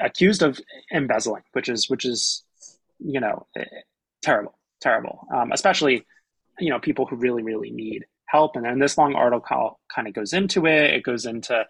accused 0.00 0.42
of 0.42 0.60
embezzling, 0.92 1.42
which 1.52 1.68
is 1.68 1.88
which 1.88 2.04
is 2.04 2.44
you 2.98 3.20
know 3.20 3.46
terrible, 4.22 4.58
terrible, 4.80 5.26
um, 5.34 5.52
especially 5.52 6.06
you 6.58 6.70
know 6.70 6.78
people 6.78 7.06
who 7.06 7.16
really 7.16 7.42
really 7.42 7.70
need 7.70 8.04
help. 8.26 8.56
And 8.56 8.64
then 8.64 8.78
this 8.78 8.98
long 8.98 9.14
article 9.14 9.80
kind 9.94 10.08
of 10.08 10.14
goes 10.14 10.32
into 10.32 10.66
it. 10.66 10.94
It 10.94 11.02
goes 11.02 11.26
into 11.26 11.64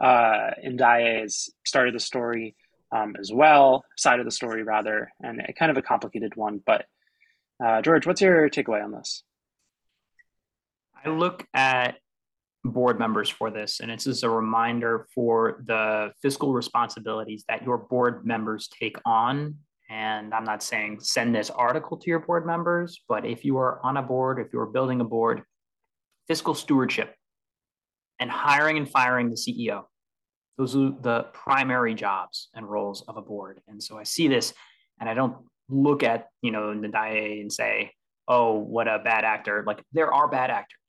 uh, 0.00 0.50
Ndiaye's 0.64 1.52
of 1.88 1.94
the 1.94 2.00
story 2.00 2.56
um, 2.92 3.14
as 3.18 3.30
well, 3.32 3.84
side 3.96 4.18
of 4.18 4.24
the 4.24 4.30
story 4.30 4.62
rather, 4.62 5.12
and 5.20 5.40
kind 5.58 5.70
of 5.70 5.76
a 5.76 5.82
complicated 5.82 6.36
one. 6.36 6.60
But 6.64 6.86
uh, 7.64 7.82
George, 7.82 8.06
what's 8.06 8.20
your 8.20 8.48
takeaway 8.48 8.82
on 8.82 8.92
this? 8.92 9.22
I 11.04 11.08
look 11.08 11.46
at 11.54 11.96
board 12.64 12.98
members 12.98 13.28
for 13.28 13.50
this, 13.50 13.80
and 13.80 13.90
it's 13.90 14.04
just 14.04 14.24
a 14.24 14.30
reminder 14.30 15.06
for 15.14 15.62
the 15.66 16.12
fiscal 16.20 16.52
responsibilities 16.52 17.44
that 17.48 17.62
your 17.62 17.78
board 17.78 18.26
members 18.26 18.68
take 18.68 18.96
on. 19.06 19.56
And 19.88 20.32
I'm 20.34 20.44
not 20.44 20.62
saying 20.62 21.00
send 21.00 21.34
this 21.34 21.50
article 21.50 21.96
to 21.96 22.10
your 22.10 22.20
board 22.20 22.46
members, 22.46 23.02
but 23.08 23.24
if 23.24 23.44
you 23.44 23.56
are 23.58 23.84
on 23.84 23.96
a 23.96 24.02
board, 24.02 24.38
if 24.38 24.52
you 24.52 24.60
are 24.60 24.66
building 24.66 25.00
a 25.00 25.04
board, 25.04 25.42
fiscal 26.28 26.54
stewardship 26.54 27.14
and 28.20 28.30
hiring 28.30 28.76
and 28.76 28.88
firing 28.88 29.30
the 29.30 29.36
CEO. 29.36 29.84
Those 30.58 30.76
are 30.76 30.92
the 31.00 31.26
primary 31.32 31.94
jobs 31.94 32.50
and 32.54 32.70
roles 32.70 33.02
of 33.08 33.16
a 33.16 33.22
board. 33.22 33.60
And 33.66 33.82
so 33.82 33.98
I 33.98 34.04
see 34.04 34.28
this 34.28 34.52
and 35.00 35.08
I 35.08 35.14
don't 35.14 35.36
look 35.70 36.02
at, 36.02 36.28
you 36.42 36.50
know, 36.50 36.74
Ndiaye 36.74 37.40
and 37.40 37.52
say, 37.52 37.92
oh, 38.28 38.58
what 38.58 38.86
a 38.86 38.98
bad 38.98 39.24
actor. 39.24 39.64
Like 39.66 39.82
there 39.92 40.12
are 40.12 40.28
bad 40.28 40.50
actors. 40.50 40.79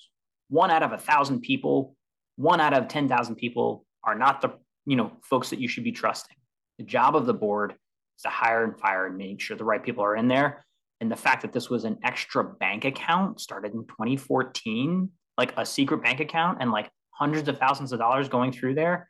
One 0.52 0.70
out 0.70 0.84
of 0.84 0.92
a 0.92 0.98
thousand 0.98 1.42
people, 1.42 1.96
one 2.36 2.60
out 2.60 2.74
of 2.74 2.90
10,000 2.90 3.36
people 3.36 3.86
are 4.04 4.16
not 4.16 4.42
the, 4.42 4.50
you 4.86 4.98
know, 4.98 5.14
folks 5.24 5.50
that 5.50 5.60
you 5.60 5.70
should 5.70 5.86
be 5.86 5.94
trusting. 5.94 6.36
The 6.78 6.84
job 6.84 7.16
of 7.16 7.26
the 7.26 7.34
board 7.34 7.72
is 7.72 8.24
to 8.24 8.30
hire 8.30 8.66
and 8.66 8.78
fire 8.78 9.08
and 9.08 9.18
make 9.18 9.40
sure 9.40 9.56
the 9.56 9.64
right 9.64 9.82
people 9.82 10.04
are 10.04 10.18
in 10.18 10.28
there. 10.28 10.66
And 11.00 11.10
the 11.10 11.16
fact 11.16 11.42
that 11.44 11.54
this 11.54 11.70
was 11.70 11.86
an 11.86 11.98
extra 12.04 12.44
bank 12.44 12.84
account 12.84 13.40
started 13.40 13.74
in 13.74 13.88
2014, 13.88 15.10
like 15.38 15.54
a 15.56 15.66
secret 15.66 16.04
bank 16.04 16.20
account 16.20 16.58
and 16.60 16.70
like 16.70 16.90
hundreds 17.12 17.48
of 17.48 17.58
thousands 17.58 17.94
of 17.94 18.00
dollars 18.00 18.28
going 18.28 18.52
through 18.52 18.76
there 18.76 19.08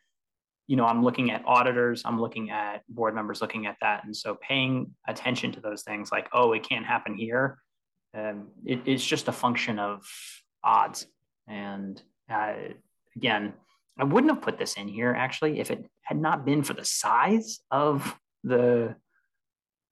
you 0.68 0.78
know 0.78 0.86
i'm 0.86 1.04
looking 1.04 1.32
at 1.32 1.44
auditors 1.46 2.02
i'm 2.06 2.20
looking 2.20 2.50
at 2.50 2.82
board 2.88 3.14
members 3.14 3.42
looking 3.42 3.66
at 3.66 3.76
that 3.82 4.06
and 4.06 4.16
so 4.16 4.38
paying 4.42 4.90
attention 5.08 5.52
to 5.52 5.60
those 5.60 5.84
things 5.84 6.12
like 6.12 6.30
oh 6.34 6.54
it 6.54 6.68
can't 6.68 6.86
happen 6.86 7.14
here 7.14 7.58
um, 8.18 8.48
it, 8.66 8.80
it's 8.86 9.06
just 9.06 9.28
a 9.28 9.32
function 9.32 9.80
of 9.80 10.06
odds 10.64 11.08
and 11.48 12.02
uh, 12.32 12.54
again 13.16 13.54
i 14.00 14.04
wouldn't 14.04 14.32
have 14.32 14.42
put 14.42 14.58
this 14.58 14.74
in 14.76 14.88
here 14.88 15.14
actually 15.14 15.60
if 15.60 15.72
it 15.72 15.86
had 16.04 16.20
not 16.20 16.46
been 16.46 16.64
for 16.64 16.74
the 16.74 16.86
size 16.86 17.60
of 17.72 18.16
the 18.44 18.96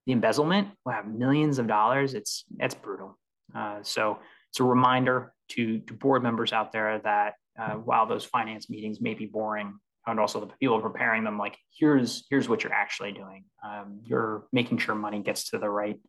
the 0.09 0.13
embezzlement. 0.13 0.69
Wow 0.85 1.03
millions 1.03 1.59
of 1.59 1.67
dollars. 1.67 2.15
It's 2.15 2.43
it's 2.59 2.73
brutal. 2.73 3.17
Uh, 3.55 3.79
so 3.83 4.17
it's 4.49 4.59
a 4.59 4.63
reminder 4.63 5.33
to, 5.49 5.79
to 5.79 5.93
board 5.93 6.23
members 6.23 6.51
out 6.51 6.71
there 6.71 6.99
that 7.03 7.33
uh, 7.59 7.73
while 7.73 8.07
those 8.07 8.25
finance 8.25 8.69
meetings 8.71 8.99
may 9.01 9.13
be 9.13 9.27
boring 9.27 9.77
and 10.07 10.19
also 10.19 10.39
the 10.39 10.51
people 10.59 10.79
preparing 10.79 11.23
them 11.23 11.37
like 11.37 11.57
here's 11.77 12.25
here's 12.31 12.49
what 12.49 12.63
you're 12.63 12.73
actually 12.73 13.11
doing. 13.11 13.43
Um, 13.63 14.01
you're 14.03 14.45
making 14.51 14.79
sure 14.79 14.95
money 14.95 15.21
gets 15.21 15.51
to 15.51 15.59
the 15.59 15.69
right 15.69 15.99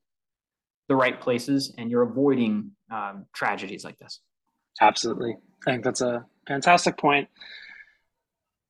the 0.88 0.96
right 0.96 1.20
places 1.20 1.74
and 1.76 1.90
you're 1.90 2.02
avoiding 2.02 2.70
um, 2.90 3.26
tragedies 3.34 3.84
like 3.84 3.98
this 3.98 4.20
absolutely 4.80 5.36
i 5.66 5.70
think 5.70 5.84
that's 5.84 6.00
a 6.00 6.24
fantastic 6.46 6.96
point. 6.96 7.28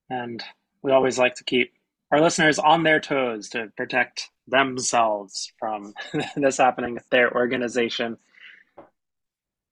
and 0.09 0.43
we 0.83 0.93
always 0.93 1.19
like 1.19 1.35
to 1.35 1.45
keep 1.45 1.73
our 2.11 2.21
listeners 2.21 2.59
on 2.59 2.83
their 2.83 3.01
toes 3.01 3.51
to 3.51 3.73
protect 3.77 4.29
themselves 4.49 5.53
from 5.59 5.95
this 6.37 6.59
happening 6.59 6.95
with 6.95 7.09
their 7.11 7.33
organization 7.35 8.17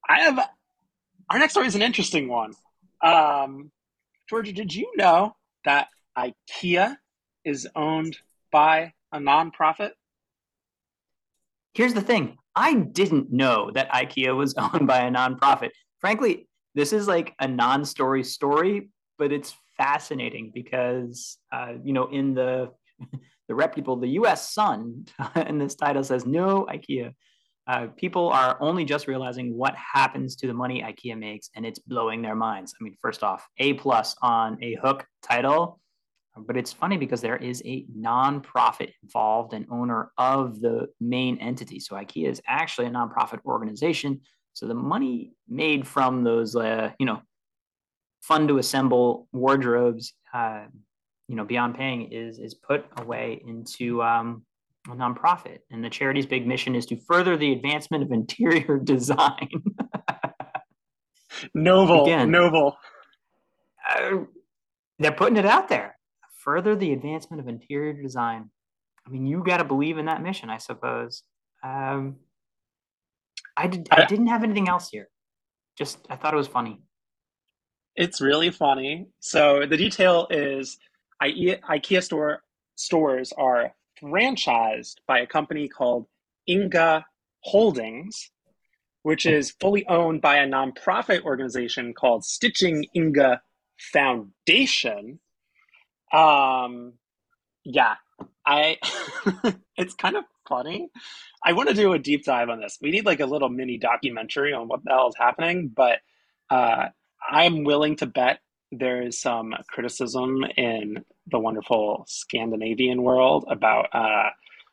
i 0.09 0.21
have 0.21 0.39
our 1.31 1.39
next 1.39 1.53
story 1.53 1.67
is 1.67 1.75
an 1.75 1.83
interesting 1.83 2.29
one 2.29 2.53
um, 3.01 3.71
Georgia, 4.29 4.53
did 4.53 4.75
you 4.75 4.93
know 4.97 5.37
that 5.65 5.89
IKEA 6.17 6.97
is 7.45 7.67
owned 7.75 8.19
by 8.51 8.93
a 9.13 9.19
nonprofit? 9.19 9.93
Here's 11.75 11.95
the 11.95 12.03
thing 12.03 12.37
I 12.55 12.75
didn't 12.75 13.33
know 13.33 13.71
that 13.73 13.91
IKEA 13.91 14.37
was 14.37 14.55
owned 14.59 14.87
by 14.87 15.01
a 15.01 15.11
nonprofit. 15.11 15.71
Frankly, 16.01 16.49
this 16.75 16.93
is 16.93 17.09
like 17.09 17.35
a 17.41 17.49
non 17.49 17.85
story 17.85 18.25
but 19.19 19.33
it's 19.33 19.57
fascinating 19.77 20.53
because, 20.55 21.39
uh, 21.53 21.73
you 21.83 21.93
know, 21.93 22.07
in 22.07 22.35
the 22.35 22.71
the 23.49 23.55
reputable, 23.55 23.97
the 23.97 24.09
U.S. 24.09 24.53
Sun, 24.53 25.07
and 25.35 25.61
this 25.61 25.75
title 25.75 26.05
says 26.05 26.27
no 26.27 26.67
IKEA 26.67 27.15
uh, 27.69 27.87
people 27.97 28.31
are 28.31 28.57
only 28.61 28.85
just 28.85 29.07
realizing 29.07 29.55
what 29.55 29.75
happens 29.77 30.35
to 30.37 30.47
the 30.47 30.55
money 30.55 30.83
IKEA 30.83 31.19
makes, 31.19 31.51
and 31.55 31.67
it's 31.67 31.79
blowing 31.79 32.23
their 32.23 32.35
minds. 32.35 32.75
I 32.81 32.83
mean, 32.83 32.97
first 33.03 33.23
off, 33.23 33.47
A 33.59 33.75
plus 33.75 34.17
on 34.23 34.57
a 34.65 34.77
hook 34.77 35.05
title, 35.23 35.79
but 36.47 36.57
it's 36.57 36.73
funny 36.73 36.97
because 36.97 37.21
there 37.21 37.37
is 37.37 37.63
a 37.67 37.85
nonprofit 37.95 38.93
involved 39.03 39.53
and 39.53 39.67
owner 39.71 40.13
of 40.17 40.61
the 40.61 40.87
main 40.99 41.37
entity. 41.39 41.79
So 41.79 41.95
IKEA 41.97 42.31
is 42.31 42.41
actually 42.47 42.87
a 42.87 42.91
nonprofit 42.91 43.41
organization. 43.45 44.23
So 44.59 44.67
the 44.67 44.75
money 44.75 45.33
made 45.49 45.87
from 45.87 46.25
those, 46.25 46.57
uh, 46.57 46.91
you 46.99 47.07
know, 47.07 47.23
fun 48.21 48.49
to 48.49 48.59
assemble 48.59 49.29
wardrobes 49.33 50.15
uh, 50.35 50.65
you 51.29 51.37
know, 51.37 51.45
beyond 51.45 51.77
paying 51.77 52.11
is 52.11 52.39
is 52.39 52.55
put 52.55 52.87
away 52.97 53.41
into 53.47 54.03
um, 54.03 54.43
a 54.87 54.93
nonprofit, 54.93 55.59
and 55.71 55.85
the 55.85 55.91
charity's 55.91 56.27
big 56.27 56.47
mission 56.47 56.75
is 56.75 56.87
to 56.87 56.97
further 56.97 57.37
the 57.37 57.53
advancement 57.53 58.03
of 58.03 58.11
interior 58.13 58.79
design. 58.79 59.49
noble, 61.55 62.05
Again, 62.05 62.31
noble. 62.31 62.77
Uh, 63.89 64.25
they're 64.99 65.13
putting 65.13 65.37
it 65.37 65.47
out 65.47 65.69
there. 65.69 65.97
Further 66.41 66.75
the 66.75 66.93
advancement 66.93 67.41
of 67.41 67.49
interior 67.49 67.93
design. 67.93 68.51
I 69.07 69.11
mean, 69.11 69.27
you 69.27 69.45
got 69.45 69.59
to 69.59 69.65
believe 69.65 69.99
in 69.99 70.07
that 70.07 70.23
mission, 70.23 70.51
I 70.51 70.59
suppose. 70.59 71.23
Um, 71.63 72.17
I 73.59 73.67
did. 73.67 73.89
I, 73.91 74.03
I 74.03 74.07
didn't 74.07 74.29
have 74.29 74.45
anything 74.45 74.69
else 74.69 74.89
here. 74.89 75.09
Just 75.77 75.99
I 76.09 76.17
thought 76.17 76.33
it 76.33 76.37
was 76.37 76.49
funny. 76.49 76.81
It's 77.97 78.21
really 78.21 78.51
funny. 78.51 79.09
So 79.19 79.67
the 79.69 79.77
detail 79.77 80.29
is, 80.31 80.79
IKEA 81.21 82.03
store 82.03 82.43
stores 82.77 83.33
are 83.37 83.73
franchised 84.01 84.95
by 85.09 85.19
a 85.19 85.27
company 85.27 85.69
called 85.69 86.07
Ingka 86.49 87.03
Holdings, 87.41 88.31
which 89.03 89.27
is 89.27 89.51
fully 89.61 89.85
owned 89.89 90.21
by 90.21 90.37
a 90.37 90.47
nonprofit 90.47 91.25
organization 91.25 91.93
called 91.93 92.23
Stichting 92.23 92.85
Ingka 92.97 93.41
Foundation. 93.93 95.19
Um, 96.13 96.93
yeah, 97.65 97.95
I. 98.47 98.79
it's 99.77 99.95
kind 99.95 100.17
of 100.17 100.25
funny. 100.49 100.89
I 101.45 101.53
want 101.53 101.69
to 101.69 101.75
do 101.75 101.93
a 101.93 101.99
deep 101.99 102.25
dive 102.25 102.49
on 102.49 102.61
this. 102.61 102.79
We 102.81 102.91
need 102.91 103.07
like 103.07 103.21
a 103.21 103.27
little 103.27 103.49
mini 103.49 103.79
documentary 103.79 104.53
on 104.53 104.69
what 104.69 104.85
the 104.85 104.91
hell 104.91 105.09
is 105.09 105.15
happening, 105.17 105.69
but 105.75 106.01
uh, 106.51 106.87
I'm 107.31 107.65
willing 107.65 107.97
to 107.97 108.07
bet 108.07 108.41
there 108.73 109.03
is 109.03 109.21
some 109.21 109.55
criticism 109.69 110.45
in 110.57 111.05
the 111.31 111.39
wonderful 111.39 112.05
Scandinavian 112.07 113.03
world 113.03 113.45
about 113.51 113.89
uh, 113.93 114.31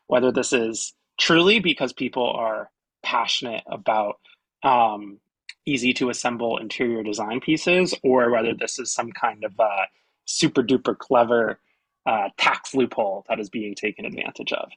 whether 0.07 0.31
this 0.31 0.53
is 0.53 0.93
truly 1.19 1.59
because 1.59 1.93
people 1.93 2.29
are 2.29 2.69
passionate 3.03 3.63
about 3.67 4.19
um, 4.63 5.19
easy 5.65 5.93
to 5.93 6.09
assemble 6.09 6.57
interior 6.57 7.03
design 7.03 7.39
pieces 7.39 7.93
or 8.03 8.29
whether 8.31 8.53
this 8.53 8.79
is 8.79 8.93
some 8.93 9.11
kind 9.11 9.43
of 9.43 9.59
uh, 9.59 9.85
super 10.25 10.63
duper 10.63 10.97
clever 10.97 11.59
uh, 12.05 12.29
tax 12.37 12.75
loophole 12.75 13.25
that 13.29 13.39
is 13.39 13.49
being 13.49 13.75
taken 13.75 14.05
advantage 14.05 14.53
of. 14.53 14.69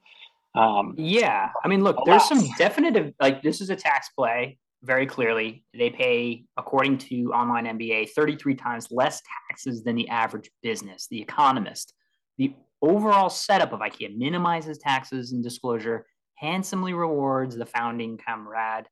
Um, 0.55 0.95
yeah, 0.97 1.50
I 1.64 1.69
mean, 1.69 1.85
look, 1.85 1.99
there's 2.05 2.26
some 2.26 2.43
definitive 2.57 3.12
like 3.21 3.43
this 3.43 3.61
is 3.61 3.71
a 3.71 3.76
tax 3.76 4.09
play 4.17 4.59
very 4.83 5.07
clearly. 5.07 5.64
They 5.76 5.90
pay, 5.90 6.45
according 6.57 6.99
to 6.99 7.33
Online 7.33 7.78
MBA, 7.78 8.11
33 8.11 8.55
times 8.55 8.88
less 8.90 9.21
taxes 9.49 9.83
than 9.85 9.97
the 9.97 10.09
average 10.09 10.50
business. 10.62 11.07
The 11.11 11.21
Economist, 11.21 11.95
the 12.38 12.55
overall 12.81 13.28
setup 13.28 13.73
of 13.73 13.81
IKEA 13.81 14.17
minimizes 14.17 14.78
taxes 14.78 15.33
and 15.33 15.43
disclosure, 15.43 16.07
handsomely 16.37 16.95
rewards 16.95 17.57
the 17.57 17.67
founding 17.67 18.19
comrade 18.19 18.87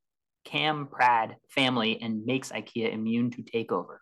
Kamprad 0.47 1.35
family, 1.49 2.01
and 2.01 2.25
makes 2.25 2.53
IKEA 2.53 2.93
immune 2.93 3.31
to 3.33 3.43
takeover. 3.43 3.99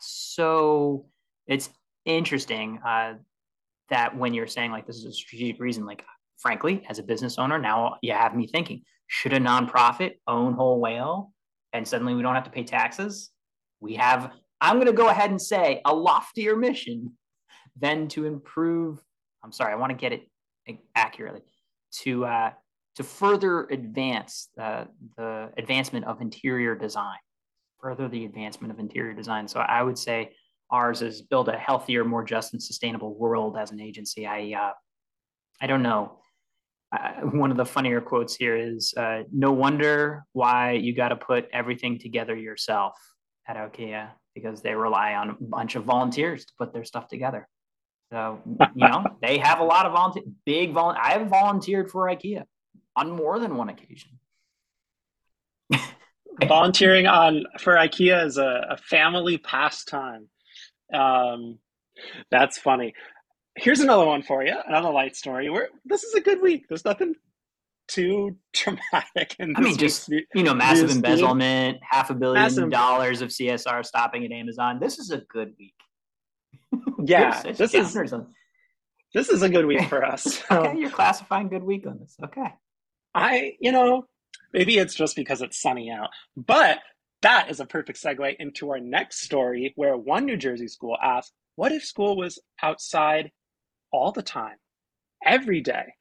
So 0.00 1.06
it's 1.46 1.70
interesting 2.04 2.78
uh, 2.86 3.14
that 3.88 4.16
when 4.16 4.34
you're 4.34 4.46
saying 4.46 4.70
like 4.70 4.86
this 4.86 4.96
is 4.96 5.06
a 5.06 5.12
strategic 5.12 5.60
reason, 5.60 5.86
like 5.86 6.04
frankly, 6.38 6.84
as 6.88 6.98
a 6.98 7.02
business 7.02 7.38
owner, 7.38 7.58
now 7.58 7.96
you 8.02 8.12
have 8.12 8.34
me 8.34 8.46
thinking, 8.46 8.82
should 9.06 9.32
a 9.32 9.40
nonprofit 9.40 10.14
own 10.26 10.54
whole 10.54 10.80
whale 10.80 11.32
and 11.72 11.86
suddenly 11.86 12.14
we 12.14 12.22
don't 12.22 12.34
have 12.34 12.44
to 12.44 12.50
pay 12.50 12.64
taxes? 12.64 13.30
We 13.80 13.94
have, 13.94 14.32
I'm 14.60 14.76
going 14.76 14.86
to 14.86 14.92
go 14.92 15.08
ahead 15.08 15.30
and 15.30 15.40
say, 15.40 15.80
a 15.84 15.94
loftier 15.94 16.56
mission 16.56 17.12
than 17.78 18.08
to 18.08 18.24
improve. 18.24 19.02
I'm 19.44 19.52
sorry, 19.52 19.72
I 19.72 19.76
want 19.76 19.90
to 19.90 19.96
get 19.96 20.12
it 20.12 20.28
accurately 20.94 21.42
to 22.02 22.24
uh, 22.24 22.50
to 22.96 23.04
further 23.04 23.64
advance 23.66 24.48
the, 24.56 24.88
the 25.16 25.50
advancement 25.58 26.06
of 26.06 26.22
interior 26.22 26.74
design, 26.74 27.18
further 27.78 28.08
the 28.08 28.24
advancement 28.24 28.72
of 28.72 28.80
interior 28.80 29.12
design. 29.12 29.46
So 29.46 29.60
I 29.60 29.82
would 29.82 29.98
say 29.98 30.32
ours 30.70 31.02
is 31.02 31.22
build 31.22 31.48
a 31.48 31.58
healthier, 31.58 32.04
more 32.04 32.24
just 32.24 32.54
and 32.54 32.62
sustainable 32.62 33.14
world 33.14 33.56
as 33.58 33.70
an 33.70 33.80
agency. 33.80 34.26
I 34.26 34.54
uh, 34.58 34.72
I 35.60 35.66
don't 35.66 35.82
know 35.82 36.18
uh, 36.92 37.20
one 37.22 37.50
of 37.50 37.56
the 37.56 37.64
funnier 37.64 38.00
quotes 38.00 38.36
here 38.36 38.56
is 38.56 38.94
uh, 38.96 39.22
no 39.32 39.52
wonder 39.52 40.24
why 40.32 40.72
you 40.72 40.94
got 40.94 41.08
to 41.08 41.16
put 41.16 41.48
everything 41.52 41.98
together 41.98 42.36
yourself 42.36 42.94
at 43.48 43.56
IKEA 43.56 44.08
because 44.34 44.62
they 44.62 44.74
rely 44.74 45.14
on 45.14 45.30
a 45.30 45.36
bunch 45.40 45.74
of 45.74 45.84
volunteers 45.84 46.44
to 46.44 46.52
put 46.58 46.72
their 46.72 46.84
stuff 46.84 47.08
together. 47.08 47.48
So, 48.12 48.40
you 48.44 48.86
know, 48.88 49.04
they 49.22 49.38
have 49.38 49.60
a 49.60 49.64
lot 49.64 49.86
of 49.86 49.92
volunteer, 49.92 50.22
big 50.44 50.72
volunteer. 50.72 51.02
I 51.02 51.18
have 51.18 51.28
volunteered 51.28 51.90
for 51.90 52.06
IKEA 52.06 52.44
on 52.94 53.10
more 53.10 53.38
than 53.38 53.56
one 53.56 53.68
occasion. 53.68 54.10
Volunteering 56.46 57.06
on 57.06 57.44
for 57.60 57.74
IKEA 57.76 58.26
is 58.26 58.36
a, 58.36 58.66
a 58.70 58.76
family 58.76 59.38
pastime. 59.38 60.28
Um, 60.92 61.58
that's 62.30 62.58
funny 62.58 62.92
here's 63.56 63.80
another 63.80 64.06
one 64.06 64.22
for 64.22 64.44
you, 64.44 64.54
another 64.66 64.90
light 64.90 65.16
story. 65.16 65.50
Where 65.50 65.68
this 65.84 66.04
is 66.04 66.14
a 66.14 66.20
good 66.20 66.40
week. 66.40 66.66
There's 66.68 66.84
nothing 66.84 67.14
too 67.88 68.36
dramatic. 68.52 69.36
In 69.38 69.56
I 69.56 69.60
mean, 69.60 69.76
just 69.76 70.08
you 70.08 70.42
know, 70.42 70.54
massive 70.54 70.90
embezzlement, 70.90 71.78
half 71.82 72.10
a 72.10 72.14
billion 72.14 72.42
massive. 72.42 72.70
dollars 72.70 73.22
of 73.22 73.30
CSR 73.30 73.84
stopping 73.84 74.24
at 74.24 74.32
Amazon. 74.32 74.78
This 74.80 74.98
is 74.98 75.10
a 75.10 75.18
good 75.18 75.54
week. 75.58 75.74
Yeah, 77.04 77.40
this 77.42 77.72
is 77.72 77.94
this 79.14 79.28
is 79.28 79.42
a 79.42 79.48
good 79.48 79.64
week 79.64 79.84
for 79.88 80.04
us. 80.04 80.42
okay, 80.50 80.76
you're 80.78 80.90
classifying 80.90 81.48
good 81.48 81.62
week 81.62 81.86
on 81.86 81.98
this. 81.98 82.16
Okay. 82.22 82.52
I, 83.14 83.52
you 83.60 83.72
know, 83.72 84.06
maybe 84.52 84.76
it's 84.76 84.94
just 84.94 85.16
because 85.16 85.40
it's 85.40 85.60
sunny 85.60 85.90
out, 85.90 86.10
but 86.36 86.80
that 87.22 87.50
is 87.50 87.60
a 87.60 87.66
perfect 87.66 88.02
segue 88.02 88.36
into 88.38 88.70
our 88.70 88.78
next 88.78 89.22
story 89.22 89.72
where 89.76 89.96
one 89.96 90.26
New 90.26 90.36
Jersey 90.36 90.68
school 90.68 90.98
asked, 91.02 91.32
what 91.54 91.72
if 91.72 91.82
school 91.82 92.16
was 92.16 92.38
outside 92.62 93.30
all 93.96 94.12
the 94.12 94.22
time, 94.22 94.56
every 95.24 95.60
day. 95.60 95.94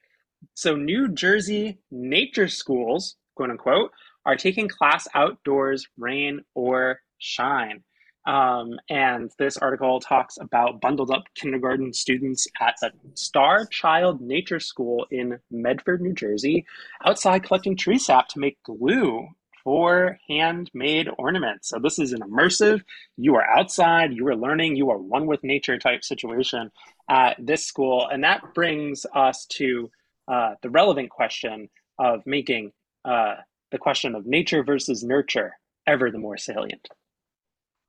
So, 0.54 0.76
New 0.76 1.08
Jersey 1.08 1.80
nature 1.92 2.48
schools, 2.48 3.16
quote 3.36 3.50
unquote, 3.50 3.92
are 4.26 4.36
taking 4.36 4.68
class 4.68 5.08
outdoors, 5.16 5.88
rain 5.98 6.42
or 6.54 7.00
shine. 7.20 7.84
Um, 8.28 8.80
and 8.90 9.32
this 9.38 9.56
article 9.58 10.00
talks 10.00 10.38
about 10.42 10.82
bundled 10.82 11.12
up 11.12 11.24
kindergarten 11.36 11.94
students 11.94 12.48
at 12.60 12.76
the 12.82 12.92
Star 13.14 13.68
Child 13.68 14.20
Nature 14.20 14.60
School 14.60 15.06
in 15.12 15.38
Medford, 15.52 16.02
New 16.02 16.14
Jersey, 16.14 16.66
outside 17.06 17.44
collecting 17.44 17.78
tree 17.78 18.00
sap 18.00 18.28
to 18.30 18.40
make 18.40 18.62
glue 18.64 19.28
for 19.66 20.18
handmade 20.30 21.10
ornaments. 21.18 21.70
So 21.70 21.80
this 21.80 22.00
is 22.00 22.14
an 22.14 22.22
immersive, 22.22 22.82
you 23.18 23.36
are 23.36 23.44
outside, 23.44 24.14
you 24.14 24.26
are 24.28 24.36
learning, 24.36 24.78
you 24.78 24.92
are 24.92 24.98
one 24.98 25.26
with 25.26 25.44
nature 25.44 25.78
type 25.78 26.06
situation 26.06 26.72
at 27.10 27.36
this 27.40 27.66
school. 27.66 28.08
And 28.08 28.24
that 28.24 28.54
brings 28.54 29.06
us 29.14 29.46
to 29.54 29.90
uh, 30.28 30.52
the 30.62 30.70
relevant 30.70 31.10
question 31.10 31.68
of 32.00 32.22
making 32.26 32.72
uh, 33.04 33.36
the 33.72 33.80
question 33.80 34.16
of 34.16 34.26
nature 34.26 34.64
versus 34.64 35.04
nurture 35.04 35.54
ever 35.88 36.12
the 36.12 36.20
more 36.20 36.38
salient. 36.38 36.88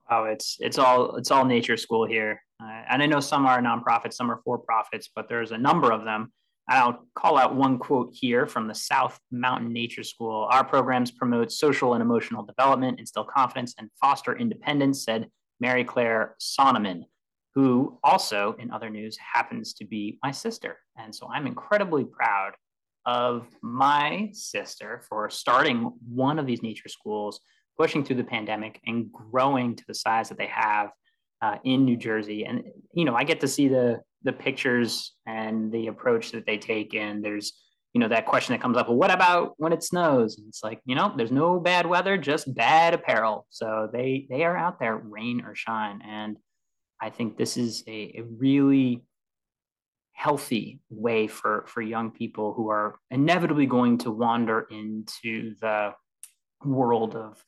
Wow, 0.09 0.25
it's 0.25 0.57
it's 0.59 0.79
all 0.79 1.17
it's 1.17 1.31
all 1.31 1.43
nature 1.43 1.75
school 1.75 2.07
here, 2.07 2.41
uh, 2.63 2.83
and 2.89 3.03
I 3.03 3.07
know 3.07 3.19
some 3.19 3.45
are 3.45 3.61
nonprofits, 3.61 4.13
some 4.13 4.31
are 4.31 4.39
for 4.45 4.57
profits, 4.57 5.09
but 5.13 5.27
there's 5.27 5.51
a 5.51 5.57
number 5.57 5.91
of 5.91 6.05
them 6.05 6.31
I'll 6.69 7.05
call 7.15 7.37
out 7.37 7.55
one 7.55 7.79
quote 7.79 8.09
here 8.11 8.45
from 8.45 8.67
the 8.67 8.75
South 8.75 9.17
Mountain 9.31 9.71
Nature 9.71 10.03
School. 10.03 10.47
Our 10.51 10.65
programs 10.65 11.11
promote 11.11 11.51
social 11.51 11.93
and 11.93 12.01
emotional 12.01 12.43
development, 12.43 12.99
instill 12.99 13.23
confidence, 13.23 13.73
and 13.77 13.89
foster 14.01 14.35
independence, 14.35 15.05
said 15.05 15.29
Mary 15.61 15.85
Claire 15.85 16.35
Sonneman, 16.41 17.03
who 17.55 17.97
also, 18.03 18.55
in 18.59 18.69
other 18.69 18.89
news, 18.89 19.17
happens 19.17 19.73
to 19.75 19.85
be 19.85 20.19
my 20.21 20.31
sister. 20.31 20.77
And 20.97 21.15
so 21.15 21.29
I'm 21.33 21.47
incredibly 21.47 22.03
proud 22.03 22.51
of 23.05 23.47
my 23.61 24.29
sister 24.33 25.01
for 25.07 25.29
starting 25.29 25.93
one 26.13 26.37
of 26.37 26.45
these 26.45 26.61
nature 26.61 26.89
schools, 26.89 27.39
pushing 27.77 28.03
through 28.03 28.17
the 28.17 28.23
pandemic, 28.25 28.81
and 28.85 29.09
growing 29.11 29.73
to 29.75 29.83
the 29.87 29.93
size 29.93 30.27
that 30.27 30.37
they 30.37 30.47
have 30.47 30.89
uh, 31.41 31.57
in 31.63 31.85
New 31.85 31.97
Jersey. 31.97 32.45
And, 32.45 32.63
you 32.93 33.05
know, 33.05 33.15
I 33.15 33.23
get 33.23 33.41
to 33.41 33.47
see 33.47 33.67
the 33.67 34.01
the 34.23 34.33
pictures 34.33 35.13
and 35.25 35.71
the 35.71 35.87
approach 35.87 36.31
that 36.31 36.45
they 36.45 36.57
take. 36.57 36.93
And 36.95 37.23
there's 37.23 37.53
you 37.93 38.01
know 38.01 38.09
that 38.09 38.25
question 38.25 38.53
that 38.53 38.61
comes 38.61 38.77
up 38.77 38.87
well 38.87 38.97
what 38.97 39.11
about 39.11 39.53
when 39.57 39.73
it 39.73 39.83
snows? 39.83 40.37
And 40.37 40.47
it's 40.47 40.63
like 40.63 40.81
you 40.85 40.95
know 40.95 41.13
there's 41.15 41.31
no 41.31 41.59
bad 41.59 41.85
weather 41.85 42.17
just 42.17 42.53
bad 42.53 42.93
apparel. 42.93 43.47
So 43.49 43.89
they 43.91 44.27
they 44.29 44.43
are 44.43 44.57
out 44.57 44.79
there 44.79 44.97
rain 44.97 45.43
or 45.45 45.55
shine. 45.55 46.01
And 46.05 46.37
i 47.01 47.09
think 47.09 47.37
this 47.37 47.57
is 47.57 47.83
a, 47.87 48.15
a 48.17 48.23
really 48.37 49.03
healthy 50.13 50.79
way 50.89 51.27
for 51.27 51.63
for 51.67 51.81
young 51.81 52.11
people 52.11 52.53
who 52.53 52.69
are 52.69 52.95
inevitably 53.11 53.67
going 53.67 53.99
to 53.99 54.09
wander 54.09 54.67
into 54.71 55.53
the 55.61 55.93
world 56.65 57.15
of 57.15 57.43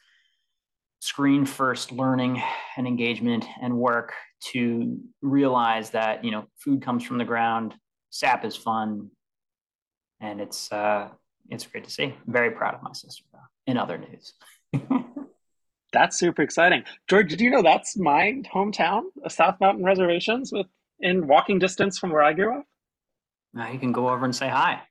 screen 1.00 1.46
first 1.46 1.92
learning 1.92 2.42
and 2.78 2.88
engagement 2.88 3.46
and 3.62 3.78
work 3.78 4.14
to 4.52 5.00
realize 5.22 5.92
that 5.92 6.24
you 6.24 6.32
know 6.32 6.46
food 6.58 6.82
comes 6.82 7.04
from 7.04 7.18
the 7.18 7.26
ground 7.26 7.74
sap 8.10 8.44
is 8.46 8.56
fun 8.56 9.10
and 10.22 10.42
it's 10.42 10.72
uh 10.72 11.10
it's 11.50 11.66
great 11.66 11.84
to 11.84 11.90
see. 11.90 12.04
I'm 12.04 12.16
very 12.28 12.52
proud 12.52 12.76
of 12.76 12.84
my 12.84 12.94
sister 12.94 13.24
though 13.34 13.40
in 13.66 13.78
other 13.78 13.98
news. 13.98 14.34
That's 15.94 16.20
super 16.20 16.44
exciting. 16.44 16.84
George 17.08 17.30
did 17.30 17.42
you 17.42 17.50
know 17.50 17.64
that's 17.64 17.98
my 17.98 18.44
hometown 18.54 19.06
south 19.28 19.60
mountain 19.60 19.84
reservations 19.84 20.52
with 20.52 20.68
in 21.00 21.26
walking 21.26 21.58
distance 21.58 21.98
from 21.98 22.12
where 22.12 22.22
i 22.22 22.32
grew 22.32 22.60
up? 22.60 22.66
Now 23.56 23.72
you 23.72 23.80
can 23.80 23.92
go 23.92 24.10
over 24.10 24.24
and 24.24 24.36
say 24.36 24.50
hi. 24.50 24.84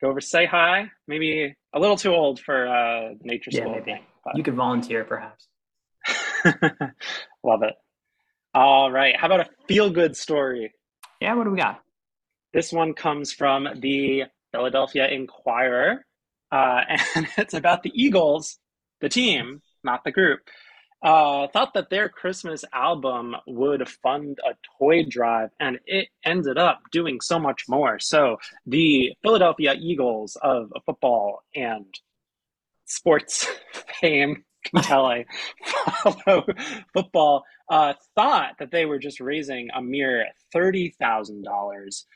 Go 0.00 0.10
over 0.10 0.20
say 0.20 0.46
hi. 0.46 0.92
Maybe 1.08 1.56
a 1.74 1.80
little 1.80 1.96
too 1.96 2.14
old 2.14 2.38
for 2.38 2.68
uh 2.68 3.14
nature 3.22 3.50
yeah, 3.52 3.62
school. 3.62 3.72
maybe. 3.72 4.00
You 4.34 4.42
could 4.42 4.54
volunteer, 4.54 5.04
perhaps. 5.04 5.48
Love 7.44 7.62
it. 7.62 7.74
All 8.54 8.90
right. 8.90 9.16
How 9.16 9.26
about 9.26 9.40
a 9.40 9.48
feel 9.66 9.90
good 9.90 10.16
story? 10.16 10.72
Yeah, 11.20 11.34
what 11.34 11.44
do 11.44 11.50
we 11.50 11.58
got? 11.58 11.80
This 12.52 12.72
one 12.72 12.94
comes 12.94 13.32
from 13.32 13.66
the 13.80 14.24
Philadelphia 14.52 15.08
Inquirer, 15.08 16.04
uh, 16.50 16.80
and 17.14 17.26
it's 17.38 17.54
about 17.54 17.82
the 17.82 17.92
Eagles, 17.94 18.58
the 19.00 19.08
team, 19.08 19.62
not 19.82 20.04
the 20.04 20.12
group. 20.12 20.40
Uh, 21.02 21.48
thought 21.48 21.74
that 21.74 21.90
their 21.90 22.08
Christmas 22.08 22.64
album 22.72 23.34
would 23.46 23.88
fund 23.88 24.38
a 24.48 24.54
toy 24.78 25.04
drive, 25.08 25.50
and 25.58 25.80
it 25.84 26.08
ended 26.24 26.58
up 26.58 26.80
doing 26.92 27.20
so 27.20 27.40
much 27.40 27.64
more. 27.68 27.98
So, 27.98 28.36
the 28.66 29.12
Philadelphia 29.22 29.74
Eagles 29.74 30.36
of 30.40 30.70
football 30.86 31.42
and 31.56 31.86
sports 32.84 33.48
fame 34.02 34.44
until 34.74 35.06
I 35.06 35.24
follow 35.64 36.44
football, 36.92 37.44
uh, 37.70 37.94
thought 38.14 38.56
that 38.58 38.70
they 38.70 38.84
were 38.84 38.98
just 38.98 39.20
raising 39.20 39.70
a 39.74 39.80
mere 39.80 40.26
thirty 40.52 40.94
thousand 41.00 41.38
um, 41.38 41.42
dollars 41.42 42.06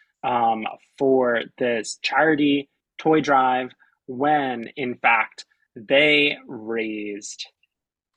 for 0.98 1.42
this 1.58 1.98
charity 2.02 2.68
toy 2.98 3.20
drive, 3.20 3.70
when 4.06 4.68
in 4.76 4.96
fact 4.96 5.46
they 5.74 6.36
raised 6.46 7.46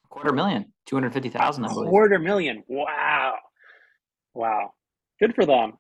a 0.06 0.08
quarter 0.10 0.34
million, 0.34 0.74
two 0.86 0.96
hundred 0.96 1.14
fifty 1.14 1.30
thousand. 1.30 1.66
Quarter 1.66 2.20
million! 2.20 2.64
Wow, 2.68 3.36
wow, 4.34 4.74
good 5.20 5.34
for 5.34 5.46
them. 5.46 5.74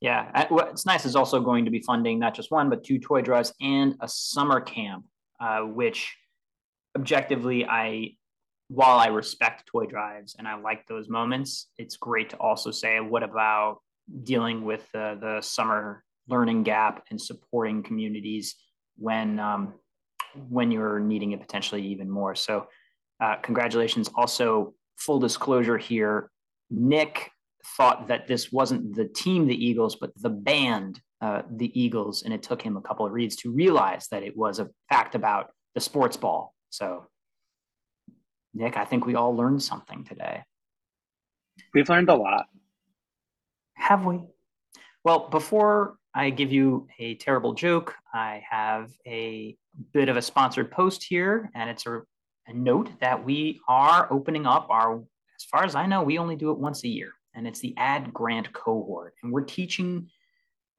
Yeah, 0.00 0.46
what's 0.48 0.86
nice 0.86 1.04
is 1.04 1.16
also 1.16 1.40
going 1.40 1.64
to 1.64 1.72
be 1.72 1.80
funding 1.80 2.20
not 2.20 2.32
just 2.32 2.52
one 2.52 2.70
but 2.70 2.84
two 2.84 3.00
toy 3.00 3.20
drives 3.20 3.52
and 3.60 3.96
a 4.00 4.08
summer 4.08 4.60
camp 4.60 5.04
uh, 5.40 5.60
which 5.62 6.16
objectively 6.98 7.64
I 7.64 8.14
while 8.68 8.98
I 8.98 9.06
respect 9.06 9.66
toy 9.66 9.86
drives 9.86 10.36
and 10.38 10.46
I 10.46 10.54
like 10.56 10.86
those 10.86 11.08
moments, 11.08 11.68
it's 11.78 11.96
great 11.96 12.30
to 12.30 12.36
also 12.36 12.70
say 12.70 13.00
what 13.00 13.22
about 13.22 13.78
dealing 14.24 14.64
with 14.64 14.86
uh, 14.94 15.14
the 15.14 15.40
summer 15.40 16.04
learning 16.28 16.64
gap 16.64 17.04
and 17.10 17.20
supporting 17.20 17.82
communities 17.82 18.56
when 18.98 19.38
um, 19.38 19.74
when 20.48 20.70
you're 20.70 21.00
needing 21.00 21.32
it 21.32 21.40
potentially 21.40 21.82
even 21.86 22.10
more. 22.10 22.34
So, 22.34 22.66
uh, 23.20 23.36
congratulations. 23.36 24.10
Also, 24.14 24.74
full 24.96 25.18
disclosure 25.18 25.78
here, 25.78 26.30
Nick 26.70 27.30
thought 27.76 28.08
that 28.08 28.26
this 28.26 28.52
wasn't 28.52 28.94
the 28.94 29.06
team, 29.06 29.46
the 29.46 29.64
Eagles, 29.66 29.96
but 29.96 30.10
the 30.16 30.30
band, 30.30 31.00
uh, 31.22 31.42
the 31.50 31.70
Eagles, 31.80 32.22
and 32.22 32.34
it 32.34 32.42
took 32.42 32.60
him 32.60 32.76
a 32.76 32.82
couple 32.82 33.06
of 33.06 33.12
reads 33.12 33.36
to 33.36 33.50
realize 33.50 34.08
that 34.10 34.22
it 34.22 34.36
was 34.36 34.58
a 34.58 34.68
fact 34.90 35.14
about 35.14 35.50
the 35.74 35.80
sports 35.80 36.16
ball. 36.16 36.54
So, 36.70 37.06
Nick, 38.54 38.76
I 38.76 38.84
think 38.84 39.06
we 39.06 39.14
all 39.14 39.34
learned 39.34 39.62
something 39.62 40.04
today. 40.04 40.42
We've 41.74 41.88
learned 41.88 42.08
a 42.08 42.14
lot. 42.14 42.46
Have 43.74 44.04
we? 44.04 44.20
Well, 45.04 45.28
before 45.28 45.96
I 46.14 46.30
give 46.30 46.52
you 46.52 46.88
a 46.98 47.14
terrible 47.16 47.54
joke, 47.54 47.94
I 48.12 48.42
have 48.48 48.90
a 49.06 49.56
bit 49.92 50.08
of 50.08 50.16
a 50.16 50.22
sponsored 50.22 50.70
post 50.70 51.04
here, 51.04 51.50
and 51.54 51.70
it's 51.70 51.86
a, 51.86 52.02
a 52.46 52.52
note 52.52 52.90
that 53.00 53.24
we 53.24 53.60
are 53.68 54.12
opening 54.12 54.46
up 54.46 54.66
our, 54.70 54.96
as 54.96 55.44
far 55.50 55.64
as 55.64 55.74
I 55.74 55.86
know, 55.86 56.02
we 56.02 56.18
only 56.18 56.36
do 56.36 56.50
it 56.50 56.58
once 56.58 56.84
a 56.84 56.88
year 56.88 57.12
and 57.38 57.46
it's 57.46 57.60
the 57.60 57.74
ad 57.76 58.12
grant 58.12 58.52
cohort. 58.52 59.14
And 59.22 59.32
we're 59.32 59.42
teaching 59.42 60.08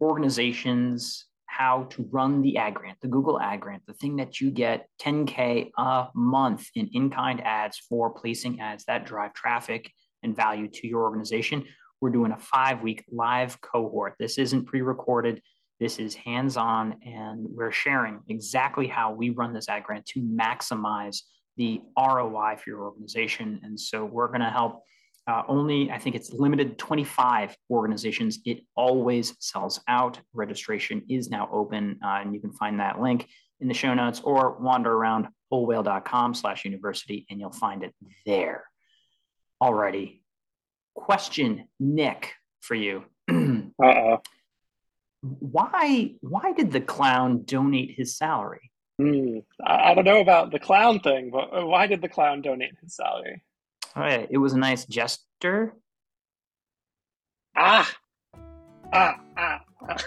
organizations 0.02 1.26
how 1.60 1.84
to 1.90 2.08
run 2.10 2.42
the 2.42 2.56
ad 2.56 2.74
grant, 2.74 2.98
the 3.02 3.08
Google 3.10 3.38
ad 3.38 3.60
grant, 3.60 3.84
the 3.86 3.94
thing 3.94 4.16
that 4.16 4.40
you 4.40 4.50
get 4.50 4.88
10K 5.02 5.72
a 5.78 6.08
month 6.16 6.66
in 6.74 6.90
in 6.94 7.10
kind 7.10 7.42
ads 7.46 7.78
for 7.78 8.10
placing 8.12 8.62
ads 8.62 8.86
that 8.86 9.06
drive 9.06 9.34
traffic 9.34 9.92
and 10.24 10.34
value 10.34 10.70
to 10.70 10.88
your 10.88 11.02
organization. 11.02 11.66
We're 12.00 12.12
doing 12.12 12.32
a 12.32 12.38
five 12.38 12.82
week 12.82 13.04
live 13.12 13.60
cohort. 13.60 14.16
This 14.18 14.38
isn't 14.38 14.68
pre 14.68 14.82
recorded. 14.82 15.42
This 15.82 16.00
is 16.00 16.16
hands 16.16 16.56
on, 16.56 16.96
and 17.06 17.46
we're 17.50 17.72
sharing 17.72 18.22
exactly 18.30 18.88
how 18.88 19.12
we 19.12 19.30
run 19.32 19.54
this 19.54 19.68
ad 19.68 19.84
grant 19.84 20.06
to 20.14 20.22
maximize 20.22 21.24
the 21.58 21.82
ROI 21.98 22.56
for 22.56 22.70
your 22.70 22.84
organization. 22.84 23.60
And 23.64 23.78
so 23.78 24.06
we're 24.06 24.30
going 24.30 24.40
to 24.40 24.50
help 24.50 24.82
uh, 25.30 25.44
only, 25.48 25.92
I 25.92 26.00
think 26.00 26.16
it's 26.16 26.34
limited 26.34 26.80
25 26.80 27.56
organizations. 27.70 28.40
It 28.46 28.66
always 28.76 29.36
sells 29.40 29.80
out. 29.88 30.20
Registration 30.34 31.04
is 31.08 31.30
now 31.30 31.48
open, 31.52 32.00
uh, 32.04 32.18
and 32.22 32.34
you 32.34 32.40
can 32.40 32.52
find 32.52 32.80
that 32.80 33.00
link 33.00 33.28
in 33.60 33.68
the 33.68 33.74
show 33.76 33.94
notes 33.94 34.22
or 34.24 34.58
wander 34.60 34.92
around 34.92 35.28
wholewhale.com 35.54 36.34
slash 36.34 36.66
university 36.66 37.28
and 37.30 37.40
you'll 37.40 37.52
find 37.52 37.84
it 37.84 37.94
there. 38.26 38.64
Alrighty. 39.62 40.22
Question, 40.96 41.68
Nick, 41.80 42.34
for 42.62 42.74
you. 42.74 43.04
Uh-oh. 43.30 44.22
Why 45.22 46.16
why 46.22 46.54
did 46.54 46.72
the 46.72 46.82
clown 46.82 47.44
donate 47.44 47.92
his 47.96 48.18
salary? 48.18 48.72
Mm, 49.00 49.44
I 49.64 49.94
don't 49.94 50.06
know 50.06 50.22
about 50.22 50.52
the 50.52 50.60
clown 50.60 51.02
thing, 51.02 51.30
but 51.30 51.68
why 51.68 51.88
did 51.88 52.02
the 52.02 52.10
clown 52.10 52.42
donate 52.42 52.76
his 52.82 52.96
salary? 52.96 53.44
All 53.96 54.04
right. 54.04 54.28
It 54.30 54.38
was 54.38 54.54
a 54.54 54.58
nice 54.58 54.86
gesture. 54.86 55.74
Ah. 57.56 57.92
Ah. 58.94 59.16
Ah. 59.38 59.60
ah. 59.90 59.98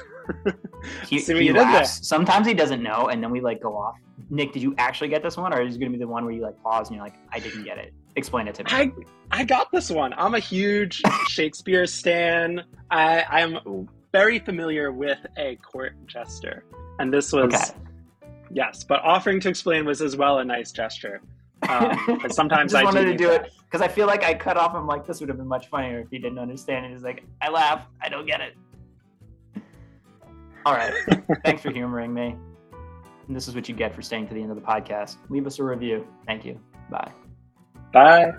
he, 1.09 1.19
he 1.19 1.53
laughs. 1.53 2.07
Sometimes 2.07 2.47
he 2.47 2.55
doesn't 2.55 2.83
know, 2.83 3.09
and 3.09 3.23
then 3.23 3.31
we 3.31 3.41
like 3.41 3.61
go 3.61 3.77
off. 3.77 3.97
Nick, 4.31 4.53
did 4.53 4.63
you 4.63 4.75
actually 4.79 5.09
get 5.09 5.23
this 5.23 5.37
one, 5.37 5.53
or 5.53 5.63
is 5.63 5.77
it 5.77 5.79
going 5.79 5.93
to 5.93 5.99
be 5.99 6.03
the 6.03 6.09
one 6.09 6.25
where 6.25 6.33
you 6.33 6.43
like 6.43 6.61
pause 6.63 6.89
and 6.89 6.97
you're 6.97 7.05
like, 7.05 7.15
I 7.33 7.39
didn't 7.39 7.65
get 7.65 7.79
it? 7.79 7.93
Explain 8.17 8.49
it 8.49 8.55
to 8.57 8.65
me. 8.65 8.71
I 8.71 8.93
I 9.31 9.45
got 9.45 9.71
this 9.73 9.91
one. 9.91 10.13
I'm 10.17 10.35
a 10.35 10.39
huge 10.39 11.03
Shakespeare 11.29 11.87
stan. 11.87 12.63
I 12.91 13.25
I'm 13.25 13.89
very 14.13 14.39
familiar 14.39 14.93
with 14.93 15.19
a 15.39 15.57
court 15.57 15.95
jester, 16.07 16.65
and 16.99 17.13
this 17.13 17.33
was 17.33 17.55
okay. 17.55 17.79
yes, 18.53 18.85
but 18.85 19.01
offering 19.03 19.41
to 19.41 19.49
explain 19.49 19.85
was 19.85 20.03
as 20.03 20.17
well 20.17 20.39
a 20.39 20.45
nice 20.45 20.73
gesture. 20.73 21.21
Um, 21.69 22.21
sometimes 22.31 22.75
I, 22.75 22.83
just 22.83 22.83
I 22.83 22.85
wanted 22.85 23.05
to 23.05 23.17
do 23.17 23.29
that. 23.29 23.47
it 23.47 23.53
because 23.65 23.81
I 23.81 23.89
feel 23.89 24.07
like 24.07 24.25
I 24.25 24.35
cut 24.35 24.57
off 24.57 24.75
him 24.75 24.87
like 24.87 25.07
this 25.07 25.21
would 25.21 25.29
have 25.29 25.39
been 25.39 25.49
much 25.49 25.69
funnier 25.69 26.01
if 26.01 26.11
he 26.11 26.19
didn't 26.19 26.39
understand. 26.39 26.85
And 26.85 26.95
he's 26.95 27.05
like, 27.05 27.25
I 27.41 27.49
laugh, 27.49 27.87
I 28.01 28.09
don't 28.09 28.27
get 28.27 28.41
it. 28.41 28.55
All 30.65 30.75
right, 30.75 30.93
thanks 31.45 31.63
for 31.63 31.73
humoring 31.73 32.15
me. 32.15 32.37
And 33.27 33.37
this 33.37 33.49
is 33.49 33.55
what 33.55 33.69
you 33.69 33.75
get 33.75 33.95
for 33.95 34.03
staying 34.03 34.29
to 34.29 34.35
the 34.35 34.41
end 34.41 34.51
of 34.51 34.57
the 34.57 34.63
podcast. 34.63 35.17
Leave 35.29 35.47
us 35.47 35.59
a 35.59 35.65
review. 35.65 36.07
Thank 36.27 36.45
you. 36.45 36.61
Bye. 36.91 37.11
Bye. 37.93 38.33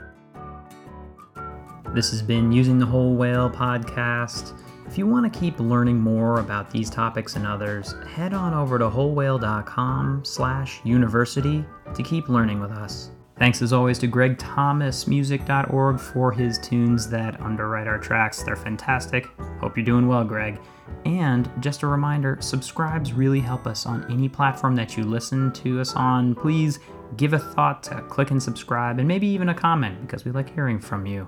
This 1.94 2.10
has 2.12 2.22
been 2.22 2.52
Using 2.52 2.80
the 2.80 2.86
Whole 2.86 3.16
Whale 3.16 3.50
podcast. 3.50 4.60
If 4.88 4.98
you 4.98 5.08
want 5.08 5.32
to 5.32 5.40
keep 5.40 5.60
learning 5.60 6.00
more 6.00 6.40
about 6.40 6.70
these 6.70 6.90
topics 6.90 7.36
and 7.36 7.48
others, 7.48 7.96
head 8.08 8.34
on 8.34 8.54
over 8.54 8.78
to 8.78 8.90
wholewhale.com 8.90 10.24
slash 10.26 10.82
university 10.84 11.66
to 11.96 12.04
keep 12.04 12.30
learning 12.30 12.60
with 12.60 12.72
us. 12.72 13.10
Thanks 13.38 13.62
as 13.62 13.74
always 13.74 13.98
to 14.00 14.08
gregthomasmusic.org 14.08 16.00
for 16.00 16.32
his 16.32 16.60
tunes 16.60 17.10
that 17.10 17.42
underwrite 17.42 17.88
our 17.88 17.98
tracks. 17.98 18.44
They're 18.44 18.56
fantastic. 18.56 19.28
Hope 19.60 19.76
you're 19.76 19.86
doing 19.86 20.08
well, 20.08 20.24
Greg. 20.24 20.60
And 21.06 21.50
just 21.60 21.82
a 21.82 21.88
reminder 21.88 22.38
subscribes 22.40 23.12
really 23.12 23.40
help 23.40 23.66
us 23.66 23.86
on 23.86 24.10
any 24.12 24.30
platform 24.30 24.76
that 24.76 24.96
you 24.96 25.04
listen 25.04 25.52
to 25.54 25.82
us 25.82 25.96
on. 25.96 26.36
Please 26.36 26.80
give 27.18 27.34
a 27.34 27.40
thought 27.40 27.84
to 27.84 28.02
click 28.04 28.32
and 28.32 28.42
subscribe 28.42 29.00
and 29.00 29.08
maybe 29.08 29.28
even 29.28 29.50
a 29.50 29.54
comment 29.54 30.02
because 30.02 30.26
we 30.26 30.32
like 30.32 30.54
hearing 30.54 30.80
from 30.80 31.06
you. 31.06 31.28